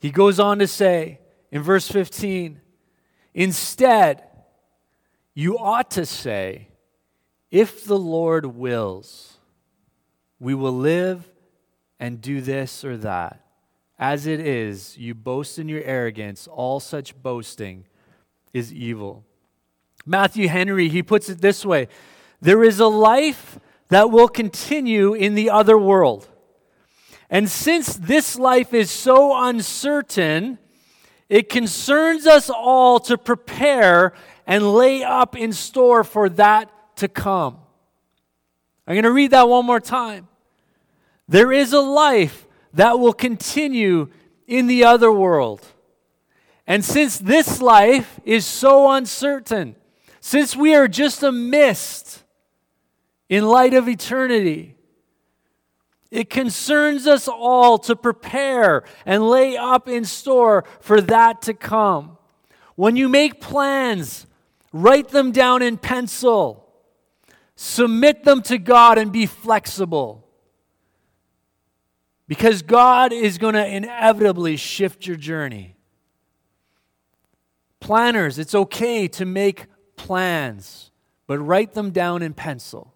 He 0.00 0.10
goes 0.10 0.38
on 0.38 0.60
to 0.60 0.68
say 0.68 1.18
in 1.50 1.62
verse 1.62 1.88
15, 1.88 2.60
instead, 3.34 4.22
you 5.34 5.58
ought 5.58 5.90
to 5.92 6.06
say, 6.06 6.68
If 7.50 7.84
the 7.84 7.98
Lord 7.98 8.46
wills, 8.46 9.38
we 10.38 10.54
will 10.54 10.72
live 10.72 11.28
and 11.98 12.20
do 12.20 12.40
this 12.40 12.84
or 12.84 12.96
that. 12.98 13.44
As 13.98 14.26
it 14.26 14.40
is, 14.40 14.96
you 14.96 15.14
boast 15.14 15.58
in 15.58 15.68
your 15.68 15.82
arrogance. 15.82 16.46
All 16.46 16.78
such 16.78 17.20
boasting 17.20 17.84
is 18.52 18.72
evil. 18.72 19.24
Matthew 20.06 20.48
Henry, 20.48 20.88
he 20.88 21.02
puts 21.02 21.28
it 21.28 21.40
this 21.40 21.64
way 21.64 21.88
There 22.40 22.62
is 22.62 22.80
a 22.80 22.86
life 22.86 23.58
that 23.88 24.10
will 24.10 24.28
continue 24.28 25.14
in 25.14 25.34
the 25.34 25.50
other 25.50 25.76
world. 25.76 26.28
And 27.30 27.48
since 27.48 27.94
this 27.94 28.38
life 28.38 28.72
is 28.72 28.90
so 28.90 29.36
uncertain, 29.36 30.58
it 31.28 31.48
concerns 31.50 32.26
us 32.26 32.48
all 32.48 33.00
to 33.00 33.18
prepare 33.18 34.14
and 34.46 34.72
lay 34.72 35.02
up 35.02 35.36
in 35.36 35.52
store 35.52 36.04
for 36.04 36.30
that 36.30 36.70
to 36.96 37.08
come. 37.08 37.58
I'm 38.86 38.94
going 38.94 39.04
to 39.04 39.12
read 39.12 39.32
that 39.32 39.48
one 39.48 39.66
more 39.66 39.80
time. 39.80 40.28
There 41.28 41.52
is 41.52 41.72
a 41.72 41.80
life 41.80 42.46
that 42.72 42.98
will 42.98 43.12
continue 43.12 44.08
in 44.46 44.66
the 44.66 44.84
other 44.84 45.12
world. 45.12 45.64
And 46.66 46.84
since 46.84 47.18
this 47.18 47.60
life 47.60 48.18
is 48.24 48.46
so 48.46 48.90
uncertain, 48.90 49.76
since 50.20 50.56
we 50.56 50.74
are 50.74 50.88
just 50.88 51.22
a 51.22 51.32
mist 51.32 52.22
in 53.28 53.46
light 53.46 53.74
of 53.74 53.88
eternity, 53.88 54.74
it 56.10 56.30
concerns 56.30 57.06
us 57.06 57.28
all 57.28 57.78
to 57.80 57.94
prepare 57.94 58.84
and 59.04 59.28
lay 59.28 59.56
up 59.56 59.88
in 59.88 60.04
store 60.04 60.64
for 60.80 61.00
that 61.02 61.42
to 61.42 61.54
come. 61.54 62.16
When 62.74 62.96
you 62.96 63.08
make 63.08 63.40
plans, 63.40 64.26
write 64.72 65.08
them 65.08 65.32
down 65.32 65.62
in 65.62 65.76
pencil, 65.76 66.66
submit 67.56 68.24
them 68.24 68.40
to 68.42 68.56
God, 68.56 68.96
and 68.96 69.12
be 69.12 69.26
flexible. 69.26 70.27
Because 72.28 72.60
God 72.60 73.12
is 73.12 73.38
going 73.38 73.54
to 73.54 73.66
inevitably 73.66 74.56
shift 74.56 75.06
your 75.06 75.16
journey. 75.16 75.76
Planners, 77.80 78.38
it's 78.38 78.54
okay 78.54 79.08
to 79.08 79.24
make 79.24 79.66
plans, 79.96 80.90
but 81.26 81.38
write 81.38 81.72
them 81.72 81.90
down 81.90 82.22
in 82.22 82.34
pencil. 82.34 82.94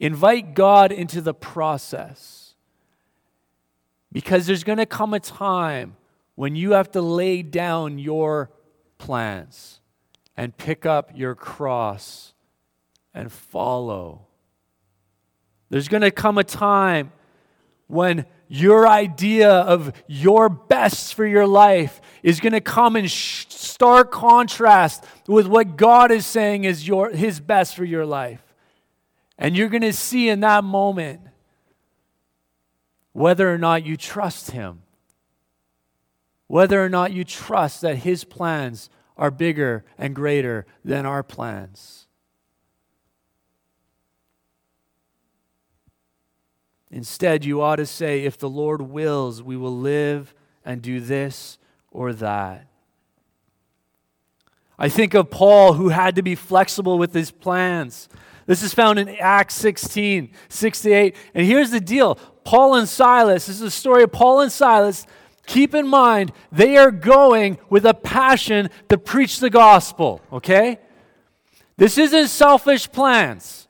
Invite 0.00 0.54
God 0.54 0.90
into 0.90 1.20
the 1.20 1.32
process. 1.32 2.54
Because 4.10 4.46
there's 4.46 4.64
going 4.64 4.78
to 4.78 4.86
come 4.86 5.14
a 5.14 5.20
time 5.20 5.96
when 6.34 6.56
you 6.56 6.72
have 6.72 6.90
to 6.92 7.00
lay 7.00 7.42
down 7.42 7.98
your 7.98 8.50
plans 8.98 9.80
and 10.36 10.56
pick 10.56 10.84
up 10.84 11.10
your 11.14 11.36
cross 11.36 12.34
and 13.12 13.30
follow. 13.30 14.26
There's 15.70 15.88
going 15.88 16.02
to 16.02 16.10
come 16.10 16.38
a 16.38 16.44
time 16.44 17.12
when 17.86 18.26
your 18.48 18.86
idea 18.86 19.50
of 19.50 19.92
your 20.06 20.48
best 20.48 21.14
for 21.14 21.26
your 21.26 21.46
life 21.46 22.00
is 22.22 22.40
going 22.40 22.52
to 22.52 22.60
come 22.60 22.96
in 22.96 23.08
stark 23.08 24.10
contrast 24.12 25.04
with 25.26 25.46
what 25.46 25.76
God 25.76 26.10
is 26.10 26.26
saying 26.26 26.64
is 26.64 26.86
your, 26.86 27.10
his 27.10 27.40
best 27.40 27.74
for 27.74 27.84
your 27.84 28.06
life. 28.06 28.42
And 29.38 29.56
you're 29.56 29.68
going 29.68 29.82
to 29.82 29.92
see 29.92 30.28
in 30.28 30.40
that 30.40 30.64
moment 30.64 31.20
whether 33.12 33.52
or 33.52 33.58
not 33.58 33.84
you 33.84 33.96
trust 33.96 34.52
him, 34.52 34.82
whether 36.46 36.84
or 36.84 36.88
not 36.88 37.12
you 37.12 37.24
trust 37.24 37.80
that 37.80 37.98
his 37.98 38.24
plans 38.24 38.90
are 39.16 39.30
bigger 39.30 39.84
and 39.98 40.14
greater 40.14 40.66
than 40.84 41.06
our 41.06 41.22
plans. 41.22 42.03
Instead, 46.94 47.44
you 47.44 47.60
ought 47.60 47.76
to 47.76 47.86
say, 47.86 48.22
if 48.22 48.38
the 48.38 48.48
Lord 48.48 48.80
wills, 48.80 49.42
we 49.42 49.56
will 49.56 49.76
live 49.76 50.32
and 50.64 50.80
do 50.80 51.00
this 51.00 51.58
or 51.90 52.12
that. 52.12 52.68
I 54.78 54.88
think 54.88 55.12
of 55.12 55.28
Paul 55.28 55.72
who 55.72 55.88
had 55.88 56.14
to 56.14 56.22
be 56.22 56.36
flexible 56.36 56.96
with 56.96 57.12
his 57.12 57.32
plans. 57.32 58.08
This 58.46 58.62
is 58.62 58.72
found 58.72 59.00
in 59.00 59.08
Acts 59.08 59.56
16, 59.56 60.30
68. 60.48 61.16
And 61.34 61.44
here's 61.44 61.72
the 61.72 61.80
deal 61.80 62.14
Paul 62.44 62.76
and 62.76 62.88
Silas, 62.88 63.46
this 63.46 63.56
is 63.56 63.62
a 63.62 63.72
story 63.72 64.04
of 64.04 64.12
Paul 64.12 64.42
and 64.42 64.52
Silas. 64.52 65.04
Keep 65.48 65.74
in 65.74 65.88
mind, 65.88 66.30
they 66.52 66.76
are 66.76 66.92
going 66.92 67.58
with 67.70 67.84
a 67.86 67.94
passion 67.94 68.70
to 68.88 68.98
preach 68.98 69.40
the 69.40 69.50
gospel, 69.50 70.22
okay? 70.32 70.78
This 71.76 71.98
isn't 71.98 72.28
selfish 72.28 72.90
plans. 72.92 73.63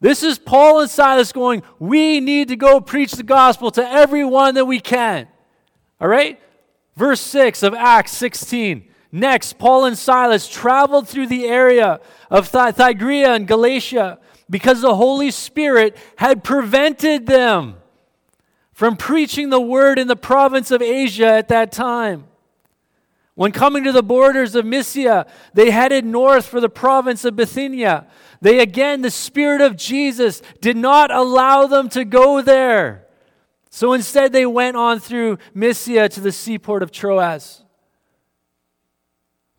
This 0.00 0.22
is 0.22 0.38
Paul 0.38 0.80
and 0.80 0.90
Silas 0.90 1.32
going, 1.32 1.62
We 1.78 2.20
need 2.20 2.48
to 2.48 2.56
go 2.56 2.80
preach 2.80 3.12
the 3.12 3.22
gospel 3.22 3.70
to 3.72 3.86
everyone 3.86 4.54
that 4.54 4.64
we 4.64 4.80
can. 4.80 5.28
All 6.00 6.08
right? 6.08 6.40
Verse 6.96 7.20
6 7.20 7.62
of 7.62 7.74
Acts 7.74 8.12
16. 8.12 8.88
Next, 9.12 9.58
Paul 9.58 9.84
and 9.84 9.98
Silas 9.98 10.48
traveled 10.48 11.08
through 11.08 11.26
the 11.26 11.46
area 11.46 12.00
of 12.30 12.48
Phrygia 12.48 13.34
and 13.34 13.46
Galatia 13.46 14.18
because 14.48 14.80
the 14.80 14.94
Holy 14.94 15.30
Spirit 15.30 15.96
had 16.16 16.44
prevented 16.44 17.26
them 17.26 17.76
from 18.72 18.96
preaching 18.96 19.50
the 19.50 19.60
word 19.60 19.98
in 19.98 20.08
the 20.08 20.16
province 20.16 20.70
of 20.70 20.80
Asia 20.80 21.26
at 21.26 21.48
that 21.48 21.72
time. 21.72 22.26
When 23.34 23.52
coming 23.52 23.84
to 23.84 23.92
the 23.92 24.02
borders 24.02 24.54
of 24.54 24.66
Mysia, 24.66 25.26
they 25.54 25.70
headed 25.70 26.04
north 26.04 26.46
for 26.46 26.60
the 26.60 26.68
province 26.68 27.24
of 27.24 27.36
Bithynia. 27.36 28.06
They 28.40 28.58
again, 28.58 29.02
the 29.02 29.10
Spirit 29.10 29.60
of 29.60 29.76
Jesus 29.76 30.42
did 30.60 30.76
not 30.76 31.10
allow 31.10 31.66
them 31.66 31.88
to 31.90 32.04
go 32.04 32.42
there. 32.42 33.06
So 33.70 33.92
instead, 33.92 34.32
they 34.32 34.46
went 34.46 34.76
on 34.76 34.98
through 34.98 35.38
Mysia 35.54 36.08
to 36.08 36.20
the 36.20 36.32
seaport 36.32 36.82
of 36.82 36.90
Troas. 36.90 37.62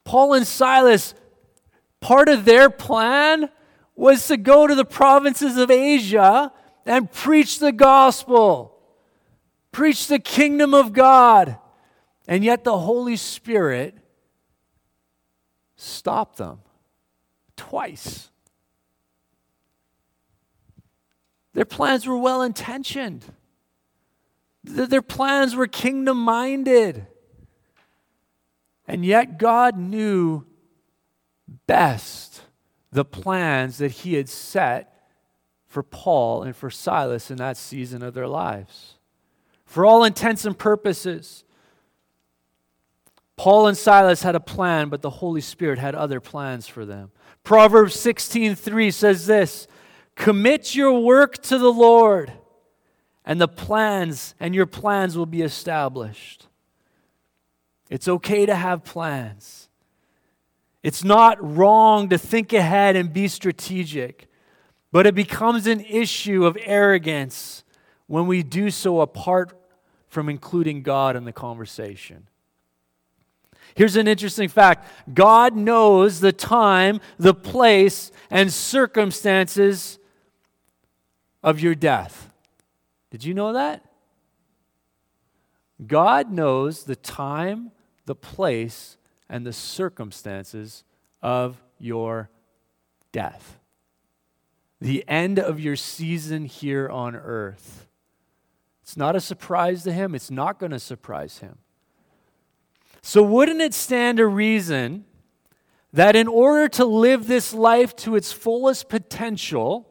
Paul 0.04 0.34
and 0.34 0.46
Silas, 0.46 1.14
part 2.02 2.28
of 2.28 2.44
their 2.44 2.70
plan 2.70 3.50
was 3.96 4.28
to 4.28 4.36
go 4.36 4.68
to 4.68 4.76
the 4.76 4.86
provinces 4.86 5.58
of 5.58 5.72
Asia 5.72 6.52
and 6.86 7.12
preach 7.12 7.60
the 7.60 7.72
gospel, 7.72 8.78
preach 9.72 10.08
the 10.08 10.20
kingdom 10.20 10.74
of 10.74 10.92
God. 10.92 11.58
And 12.32 12.46
yet 12.46 12.64
the 12.64 12.78
Holy 12.78 13.18
Spirit 13.18 13.94
stopped 15.76 16.38
them 16.38 16.60
twice. 17.58 18.30
Their 21.52 21.66
plans 21.66 22.08
were 22.08 22.18
well 22.18 22.42
intentioned, 22.42 23.26
their 24.64 25.02
plans 25.02 25.58
were 25.58 25.68
kingdom 25.68 26.24
minded. 26.24 27.06
And 28.88 29.04
yet 29.06 29.38
God 29.38 29.78
knew 29.78 30.46
best 31.68 32.44
the 32.94 33.04
plans 33.04 33.78
that 33.80 33.92
He 33.92 34.14
had 34.14 34.30
set 34.30 35.10
for 35.68 35.84
Paul 35.84 36.44
and 36.44 36.56
for 36.56 36.70
Silas 36.70 37.30
in 37.30 37.36
that 37.38 37.58
season 37.58 38.02
of 38.02 38.14
their 38.14 38.28
lives. 38.30 38.94
For 39.66 39.86
all 39.86 40.06
intents 40.06 40.46
and 40.46 40.58
purposes, 40.58 41.44
Paul 43.42 43.66
and 43.66 43.76
Silas 43.76 44.22
had 44.22 44.36
a 44.36 44.40
plan, 44.40 44.90
but 44.90 45.02
the 45.02 45.10
Holy 45.10 45.42
Spirit 45.42 45.80
had 45.80 45.96
other 45.96 46.20
plans 46.20 46.68
for 46.68 46.86
them. 46.86 47.10
Proverbs 47.44 47.96
16:3 47.96 48.92
says 48.92 49.26
this, 49.26 49.68
Commit 50.14 50.76
your 50.76 51.00
work 51.00 51.42
to 51.46 51.58
the 51.58 51.74
Lord, 51.74 52.34
and 53.26 53.42
the 53.42 53.48
plans 53.48 54.36
and 54.40 54.54
your 54.54 54.68
plans 54.68 55.18
will 55.18 55.26
be 55.26 55.42
established. 55.42 56.50
It's 57.90 58.08
okay 58.08 58.46
to 58.46 58.54
have 58.54 58.84
plans. 58.84 59.70
It's 60.84 61.04
not 61.04 61.40
wrong 61.42 62.10
to 62.10 62.20
think 62.20 62.54
ahead 62.54 62.96
and 62.96 63.12
be 63.12 63.28
strategic, 63.28 64.28
but 64.92 65.08
it 65.08 65.16
becomes 65.16 65.66
an 65.66 65.80
issue 65.80 66.46
of 66.46 66.60
arrogance 66.62 67.64
when 68.06 68.28
we 68.28 68.44
do 68.44 68.70
so 68.70 69.02
apart 69.02 69.60
from 70.10 70.30
including 70.30 70.84
God 70.84 71.16
in 71.16 71.26
the 71.26 71.34
conversation. 71.34 72.28
Here's 73.76 73.96
an 73.96 74.08
interesting 74.08 74.50
fact 74.50 74.88
God 75.14 75.56
knows 75.56 76.20
the 76.20 76.32
time, 76.32 77.00
the 77.18 77.34
place, 77.34 78.12
and 78.30 78.52
circumstances 78.52 80.00
of 81.44 81.60
your 81.60 81.76
death. 81.76 82.32
Did 83.10 83.24
you 83.24 83.34
know 83.34 83.54
that? 83.54 83.84
God 85.86 86.32
knows 86.32 86.84
the 86.84 86.96
time, 86.96 87.72
the 88.06 88.16
place, 88.16 88.98
and 89.30 89.46
the 89.46 89.54
circumstances 89.54 90.84
of 91.22 91.62
your 91.80 92.30
death. 93.12 93.60
The 94.80 95.04
end 95.08 95.40
of 95.40 95.60
your 95.60 95.76
season 95.76 96.46
here 96.46 96.90
on 96.90 97.16
earth. 97.16 97.88
It's 98.84 98.98
not 98.98 99.16
a 99.16 99.22
surprise 99.22 99.84
to 99.84 99.92
him. 99.92 100.16
It's 100.16 100.32
not 100.32 100.60
going 100.60 100.72
to 100.72 100.80
surprise 100.80 101.40
him. 101.40 101.60
So, 103.02 103.24
wouldn't 103.24 103.62
it 103.62 103.74
stand 103.74 104.20
a 104.20 104.28
reason 104.28 105.06
that 105.94 106.16
in 106.16 106.28
order 106.28 106.70
to 106.70 106.86
live 106.86 107.28
this 107.28 107.54
life 107.54 107.96
to 107.98 108.16
its 108.16 108.32
fullest 108.32 108.90
potential, 108.90 109.88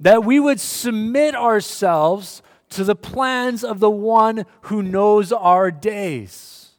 that 0.00 0.24
we 0.24 0.38
would 0.38 0.60
submit 0.60 1.34
ourselves 1.34 2.42
to 2.70 2.84
the 2.84 2.96
plans 2.96 3.64
of 3.64 3.80
the 3.80 3.90
one 3.90 4.44
who 4.62 4.82
knows 4.82 5.32
our 5.32 5.70
days. 5.70 6.72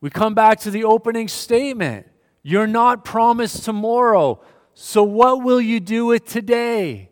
We 0.00 0.10
come 0.10 0.34
back 0.34 0.60
to 0.60 0.70
the 0.70 0.84
opening 0.84 1.28
statement. 1.28 2.06
You're 2.42 2.66
not 2.66 3.04
promised 3.04 3.64
tomorrow. 3.64 4.42
So, 4.74 5.02
what 5.02 5.42
will 5.42 5.60
you 5.60 5.80
do 5.80 6.06
with 6.06 6.26
today? 6.26 7.10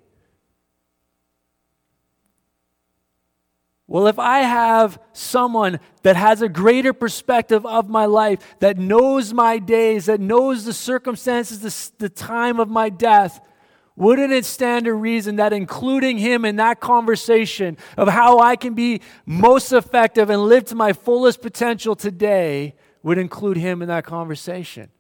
Well, 3.95 4.09
if 4.09 4.19
I 4.19 4.41
have 4.41 4.99
someone 5.13 5.79
that 6.03 6.17
has 6.17 6.43
a 6.43 6.49
greater 6.49 6.93
perspective 6.93 7.65
of 7.65 7.89
my 7.89 8.07
life, 8.07 8.41
that 8.59 8.77
knows 8.77 9.33
my 9.33 9.61
days, 9.61 10.07
that 10.07 10.19
knows 10.19 10.65
the 10.65 10.73
circumstances, 10.73 11.61
the, 11.61 12.07
the 12.07 12.09
time 12.09 12.59
of 12.59 12.69
my 12.69 12.89
death, 12.89 13.41
wouldn't 13.95 14.33
it 14.33 14.47
stand 14.47 14.87
to 14.87 14.95
reason 14.95 15.37
that 15.37 15.53
including 15.53 16.19
him 16.19 16.45
in 16.45 16.57
that 16.57 16.81
conversation 16.81 17.77
of 17.97 18.09
how 18.09 18.41
I 18.41 18.57
can 18.57 18.75
be 18.75 19.01
most 19.27 19.71
effective 19.71 20.29
and 20.29 20.43
live 20.43 20.65
to 20.65 20.75
my 20.75 20.93
fullest 20.93 21.41
potential 21.41 21.95
today 21.95 22.75
would 23.05 23.17
include 23.17 23.59
him 23.59 23.81
in 23.81 23.87
that 23.87 24.05
conversation? 24.05 24.91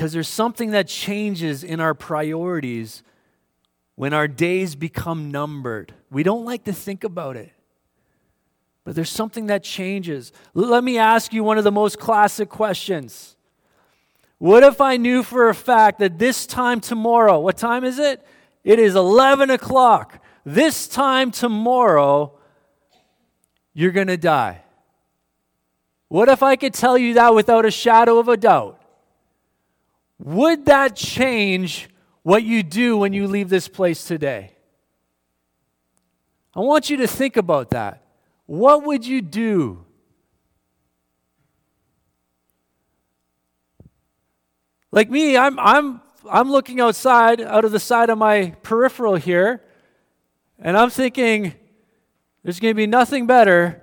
Because 0.00 0.14
there's 0.14 0.28
something 0.30 0.70
that 0.70 0.88
changes 0.88 1.62
in 1.62 1.78
our 1.78 1.92
priorities 1.92 3.02
when 3.96 4.14
our 4.14 4.26
days 4.26 4.74
become 4.74 5.30
numbered. 5.30 5.92
We 6.10 6.22
don't 6.22 6.46
like 6.46 6.64
to 6.64 6.72
think 6.72 7.04
about 7.04 7.36
it. 7.36 7.52
But 8.82 8.94
there's 8.94 9.10
something 9.10 9.48
that 9.48 9.62
changes. 9.62 10.32
Let 10.54 10.84
me 10.84 10.96
ask 10.96 11.34
you 11.34 11.44
one 11.44 11.58
of 11.58 11.64
the 11.64 11.70
most 11.70 11.98
classic 11.98 12.48
questions. 12.48 13.36
What 14.38 14.62
if 14.62 14.80
I 14.80 14.96
knew 14.96 15.22
for 15.22 15.50
a 15.50 15.54
fact 15.54 15.98
that 15.98 16.18
this 16.18 16.46
time 16.46 16.80
tomorrow, 16.80 17.38
what 17.38 17.58
time 17.58 17.84
is 17.84 17.98
it? 17.98 18.26
It 18.64 18.78
is 18.78 18.94
11 18.94 19.50
o'clock. 19.50 20.24
This 20.46 20.88
time 20.88 21.30
tomorrow, 21.30 22.38
you're 23.74 23.92
going 23.92 24.06
to 24.06 24.16
die. 24.16 24.62
What 26.08 26.30
if 26.30 26.42
I 26.42 26.56
could 26.56 26.72
tell 26.72 26.96
you 26.96 27.12
that 27.12 27.34
without 27.34 27.66
a 27.66 27.70
shadow 27.70 28.18
of 28.18 28.28
a 28.28 28.38
doubt? 28.38 28.79
Would 30.20 30.66
that 30.66 30.96
change 30.96 31.88
what 32.22 32.42
you 32.42 32.62
do 32.62 32.98
when 32.98 33.14
you 33.14 33.26
leave 33.26 33.48
this 33.48 33.68
place 33.68 34.04
today? 34.04 34.52
I 36.54 36.60
want 36.60 36.90
you 36.90 36.98
to 36.98 37.06
think 37.06 37.38
about 37.38 37.70
that. 37.70 38.04
What 38.44 38.84
would 38.84 39.06
you 39.06 39.22
do? 39.22 39.84
Like 44.92 45.08
me, 45.08 45.38
I'm, 45.38 45.58
I'm, 45.58 46.02
I'm 46.28 46.50
looking 46.50 46.80
outside, 46.80 47.40
out 47.40 47.64
of 47.64 47.72
the 47.72 47.80
side 47.80 48.10
of 48.10 48.18
my 48.18 48.54
peripheral 48.62 49.16
here, 49.16 49.62
and 50.58 50.76
I'm 50.76 50.90
thinking 50.90 51.54
there's 52.42 52.60
going 52.60 52.72
to 52.72 52.76
be 52.76 52.86
nothing 52.86 53.26
better 53.26 53.82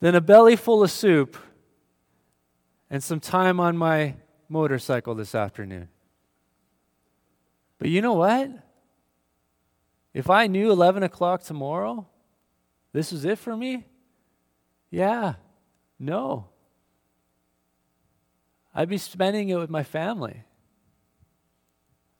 than 0.00 0.14
a 0.14 0.20
belly 0.20 0.56
full 0.56 0.82
of 0.82 0.90
soup 0.90 1.38
and 2.90 3.02
some 3.02 3.20
time 3.20 3.60
on 3.60 3.74
my 3.76 4.14
motorcycle 4.48 5.14
this 5.14 5.34
afternoon. 5.34 5.88
But 7.78 7.88
you 7.88 8.02
know 8.02 8.14
what? 8.14 8.50
If 10.14 10.30
I 10.30 10.46
knew 10.46 10.70
11 10.72 11.02
o'clock 11.02 11.42
tomorrow, 11.42 12.06
this 12.92 13.12
was 13.12 13.24
it 13.24 13.38
for 13.38 13.56
me, 13.56 13.86
yeah, 14.90 15.34
no. 15.98 16.48
I'd 18.74 18.88
be 18.88 18.98
spending 18.98 19.50
it 19.50 19.56
with 19.56 19.70
my 19.70 19.82
family. 19.82 20.44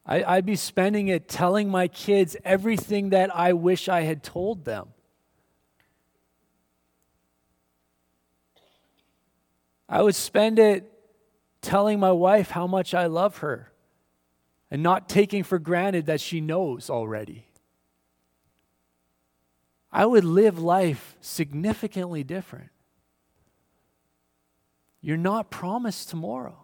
I, 0.04 0.36
would 0.36 0.46
be 0.46 0.56
spending 0.56 1.08
it 1.08 1.28
telling 1.28 1.68
my 1.68 1.86
kids 1.86 2.34
everything 2.42 3.10
that 3.10 3.34
I 3.34 3.52
wish 3.52 3.90
I 3.90 4.02
had 4.02 4.22
told 4.22 4.64
them. 4.64 4.88
I 9.86 10.02
would 10.02 10.14
spend 10.14 10.58
it 10.58 10.90
telling 11.60 12.00
my 12.00 12.12
wife 12.12 12.50
how 12.50 12.66
much 12.66 12.94
I 12.94 13.06
love 13.06 13.38
her 13.38 13.72
and 14.70 14.82
not 14.82 15.08
taking 15.08 15.42
for 15.42 15.58
granted 15.58 16.06
that 16.06 16.20
she 16.20 16.40
knows 16.40 16.90
already. 16.90 17.46
I 19.90 20.04
would 20.04 20.24
live 20.24 20.58
life 20.58 21.16
significantly 21.20 22.22
different. 22.22 22.70
You're 25.00 25.16
not 25.16 25.50
promised 25.50 26.10
tomorrow. 26.10 26.58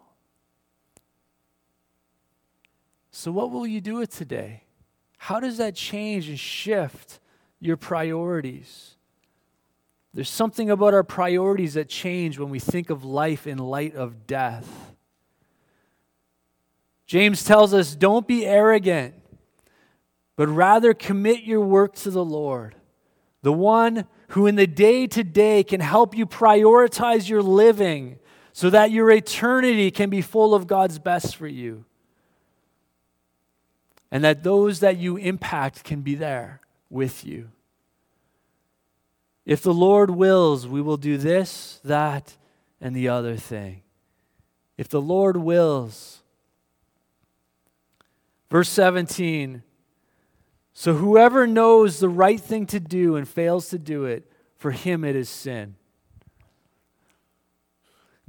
So, 3.09 3.31
what 3.31 3.49
will 3.49 3.65
you 3.65 3.81
do 3.81 3.95
with 3.95 4.15
today? 4.15 4.63
How 5.17 5.39
does 5.39 5.57
that 5.57 5.73
change 5.73 6.27
and 6.27 6.39
shift 6.39 7.19
your 7.59 7.77
priorities? 7.77 8.94
There's 10.15 10.29
something 10.29 10.71
about 10.71 10.93
our 10.93 11.03
priorities 11.03 11.73
that 11.73 11.89
change 11.89 12.39
when 12.39 12.49
we 12.49 12.57
think 12.57 12.89
of 12.89 13.03
life 13.03 13.45
in 13.45 13.57
light 13.57 13.95
of 13.95 14.25
death. 14.25 14.95
James 17.05 17.43
tells 17.43 17.73
us 17.73 17.95
don't 17.95 18.25
be 18.25 18.45
arrogant, 18.45 19.13
but 20.37 20.47
rather 20.47 20.93
commit 20.93 21.43
your 21.43 21.59
work 21.59 21.95
to 21.95 22.11
the 22.11 22.23
Lord, 22.23 22.75
the 23.41 23.51
one 23.51 24.07
who 24.29 24.47
in 24.47 24.55
the 24.55 24.65
day 24.65 25.05
to 25.05 25.21
day 25.21 25.65
can 25.65 25.81
help 25.81 26.15
you 26.15 26.25
prioritize 26.25 27.27
your 27.27 27.43
living 27.43 28.17
so 28.53 28.69
that 28.69 28.91
your 28.91 29.11
eternity 29.11 29.91
can 29.91 30.09
be 30.09 30.21
full 30.21 30.55
of 30.55 30.65
God's 30.65 30.97
best 30.97 31.35
for 31.35 31.45
you. 31.45 31.83
And 34.11 34.23
that 34.23 34.43
those 34.43 34.79
that 34.79 34.95
you 34.97 35.17
impact 35.17 35.83
can 35.83 36.01
be 36.01 36.15
there 36.15 36.61
with 36.89 37.25
you. 37.25 37.49
If 39.45 39.61
the 39.61 39.73
Lord 39.73 40.09
wills, 40.11 40.67
we 40.67 40.81
will 40.81 40.97
do 40.97 41.17
this, 41.17 41.79
that, 41.83 42.35
and 42.81 42.95
the 42.95 43.09
other 43.09 43.35
thing. 43.35 43.83
If 44.77 44.89
the 44.89 45.01
Lord 45.01 45.37
wills, 45.37 46.23
verse 48.49 48.69
17. 48.69 49.63
So 50.73 50.95
whoever 50.95 51.47
knows 51.47 51.99
the 51.99 52.09
right 52.09 52.39
thing 52.39 52.65
to 52.67 52.79
do 52.79 53.15
and 53.15 53.27
fails 53.27 53.69
to 53.69 53.79
do 53.79 54.05
it, 54.05 54.29
for 54.57 54.71
him 54.71 55.03
it 55.03 55.15
is 55.15 55.29
sin. 55.29 55.75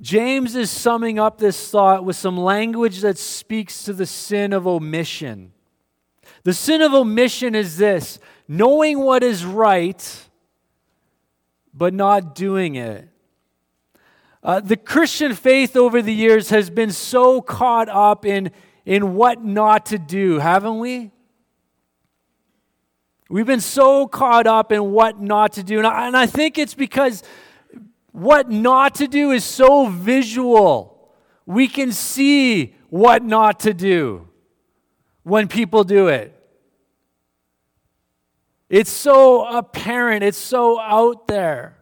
James 0.01 0.55
is 0.55 0.71
summing 0.71 1.19
up 1.19 1.39
this 1.39 1.71
thought 1.71 2.05
with 2.05 2.17
some 2.17 2.37
language 2.37 3.01
that 3.01 3.17
speaks 3.17 3.85
to 3.85 3.95
the 3.95 4.05
sin 4.05 4.53
of 4.53 4.67
omission. 4.67 5.53
The 6.45 6.53
sin 6.53 6.83
of 6.83 6.93
omission 6.93 7.55
is 7.55 7.79
this 7.79 8.19
knowing 8.47 9.01
what 9.01 9.23
is 9.23 9.45
right 9.45 10.26
but 11.77 11.93
not 11.93 12.35
doing 12.35 12.77
it. 12.77 13.09
Uh, 14.43 14.61
the 14.61 14.77
Christian 14.77 15.35
faith 15.35 15.77
over 15.77 16.01
the 16.01 16.15
years 16.15 16.51
has 16.51 16.71
been 16.71 16.91
so 16.91 17.43
caught 17.43 17.89
up 17.89 18.25
in, 18.25 18.51
in 18.85 19.15
what 19.15 19.45
not 19.45 19.87
to 19.87 19.99
do, 19.99 20.39
haven't 20.39 20.79
we? 20.79 21.11
We've 23.29 23.47
been 23.47 23.61
so 23.61 24.07
caught 24.07 24.47
up 24.47 24.71
in 24.71 24.93
what 24.93 25.21
not 25.21 25.55
to 25.55 25.65
do. 25.65 25.79
And 25.79 25.87
I, 25.87 26.07
and 26.07 26.17
I 26.17 26.27
think 26.27 26.59
it's 26.59 26.75
because 26.75 27.25
what 28.13 28.51
not 28.51 28.95
to 28.97 29.09
do 29.09 29.33
is 29.33 29.45
so 29.45 29.87
visual. 29.89 31.13
We 31.45 31.67
can 31.67 31.91
see 31.91 32.75
what 32.89 33.25
not 33.25 33.61
to 33.61 33.75
do 33.75 34.29
when 35.25 35.49
people 35.49 35.83
do 35.83 36.07
it. 36.07 36.36
It's 38.69 38.91
so 38.91 39.47
apparent, 39.47 40.25
it's 40.25 40.39
so 40.39 40.81
out 40.81 41.29
there. 41.29 41.77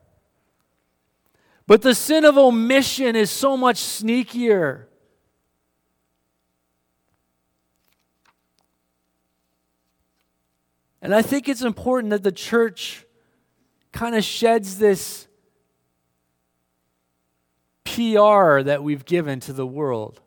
But 1.66 1.81
the 1.83 1.94
sin 1.94 2.25
of 2.25 2.37
omission 2.37 3.16
is 3.16 3.31
so 3.31 3.57
much 3.57 3.79
sneakier. 3.79 4.85
And 11.01 11.14
I 11.14 11.23
think 11.23 11.49
it's 11.49 11.62
important 11.62 12.11
that 12.11 12.23
the 12.23 12.33
church 12.33 13.05
kind 13.92 14.14
of 14.14 14.25
sheds 14.25 14.79
this 14.79 15.27
PR 17.85 18.62
that 18.62 18.83
we've 18.83 19.05
given 19.05 19.40
to 19.40 19.53
the 19.53 19.66
world. 19.66 20.20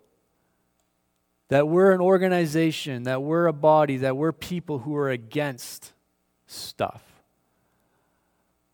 That 1.50 1.68
we're 1.68 1.94
an 1.94 2.02
organization, 2.02 3.04
that 3.04 3.22
we're 3.22 3.48
a 3.48 3.54
body, 3.54 3.98
that 3.98 4.18
we're 4.18 4.32
people 4.32 4.80
who 4.80 4.96
are 4.96 5.10
against 5.10 5.94
stuff. 6.48 7.04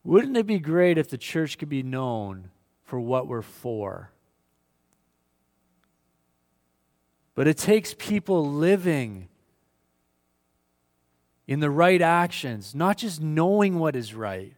Wouldn't 0.04 0.38
it 0.38 0.46
be 0.46 0.60
great 0.60 0.98
if 0.98 1.10
the 1.10 1.18
church 1.18 1.58
could 1.58 1.70
be 1.70 1.84
known 1.84 2.50
for 2.84 3.00
what 3.00 3.28
we're 3.28 3.42
for? 3.42 4.12
But 7.36 7.48
it 7.48 7.58
takes 7.58 7.96
people 7.98 8.50
living 8.50 9.28
in 11.48 11.60
the 11.60 11.70
right 11.70 12.02
actions, 12.02 12.74
not 12.76 12.98
just 12.98 13.22
knowing 13.22 13.80
what 13.80 13.96
is 13.96 14.14
right, 14.14 14.54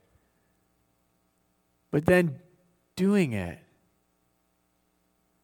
but 1.89 2.05
then 2.05 2.39
doing 2.95 3.33
it. 3.33 3.59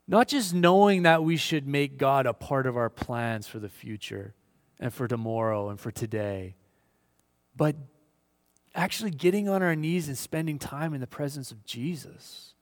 Not 0.08 0.28
just 0.28 0.54
knowing 0.54 1.04
that 1.04 1.24
we 1.24 1.38
should 1.38 1.66
make 1.66 1.98
God 1.98 2.26
a 2.26 2.34
part 2.34 2.68
of 2.68 2.76
our 2.76 2.90
plans 2.90 3.48
for 3.48 3.60
the 3.60 3.70
future 3.70 4.34
and 4.78 4.94
for 4.94 5.08
tomorrow 5.08 5.70
and 5.70 5.80
for 5.80 5.90
today, 5.90 6.56
but 7.56 7.76
actually 8.74 9.12
getting 9.12 9.50
on 9.50 9.62
our 9.62 9.76
knees 9.76 10.08
and 10.08 10.18
spending 10.18 10.58
time 10.58 10.94
in 10.94 11.02
the 11.02 11.08
presence 11.08 11.52
of 11.52 11.66
Jesus. 11.66 12.54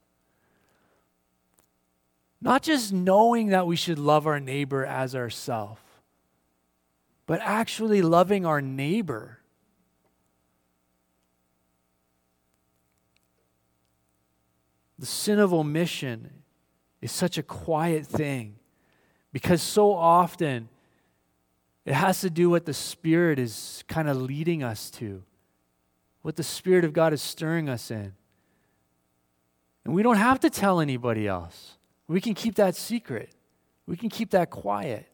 Not 2.41 2.63
just 2.63 2.93
knowing 2.93 3.47
that 3.49 3.67
we 3.67 3.75
should 3.75 3.99
love 3.99 4.25
our 4.25 4.39
neighbor 4.39 4.85
as 4.85 5.13
ourselves, 5.13 5.81
but 7.25 7.41
actually 7.43 8.01
loving 8.01 8.45
our 8.45 8.61
neighbor. 8.61 9.39
The 14.97 15.05
sin 15.05 15.39
of 15.39 15.53
omission 15.53 16.31
is 17.01 17.11
such 17.11 17.37
a 17.37 17.43
quiet 17.43 18.05
thing 18.05 18.55
because 19.31 19.61
so 19.61 19.93
often 19.93 20.69
it 21.89 21.95
has 21.95 22.21
to 22.21 22.29
do 22.29 22.51
what 22.51 22.67
the 22.67 22.73
Spirit 22.73 23.39
is 23.39 23.83
kind 23.87 24.07
of 24.07 24.21
leading 24.21 24.61
us 24.61 24.91
to, 24.91 25.23
what 26.21 26.35
the 26.35 26.43
Spirit 26.43 26.85
of 26.85 26.93
God 26.93 27.13
is 27.13 27.21
stirring 27.21 27.67
us 27.67 27.89
in. 27.89 28.13
And 29.83 29.95
we 29.95 30.03
don't 30.03 30.17
have 30.17 30.39
to 30.41 30.51
tell 30.51 30.81
anybody 30.81 31.27
else. 31.27 31.79
We 32.07 32.21
can 32.21 32.35
keep 32.35 32.53
that 32.55 32.75
secret. 32.75 33.33
We 33.87 33.97
can 33.97 34.09
keep 34.09 34.29
that 34.31 34.51
quiet. 34.51 35.07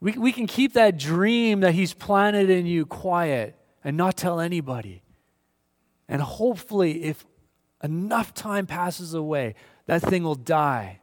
We, 0.00 0.18
we 0.18 0.32
can 0.32 0.48
keep 0.48 0.72
that 0.72 0.98
dream 0.98 1.60
that 1.60 1.74
He's 1.74 1.94
planted 1.94 2.50
in 2.50 2.66
you 2.66 2.84
quiet 2.84 3.56
and 3.84 3.96
not 3.96 4.16
tell 4.16 4.40
anybody. 4.40 5.04
And 6.08 6.20
hopefully, 6.20 7.04
if 7.04 7.24
enough 7.84 8.34
time 8.34 8.66
passes 8.66 9.14
away, 9.14 9.54
that 9.86 10.02
thing 10.02 10.24
will 10.24 10.34
die 10.34 10.98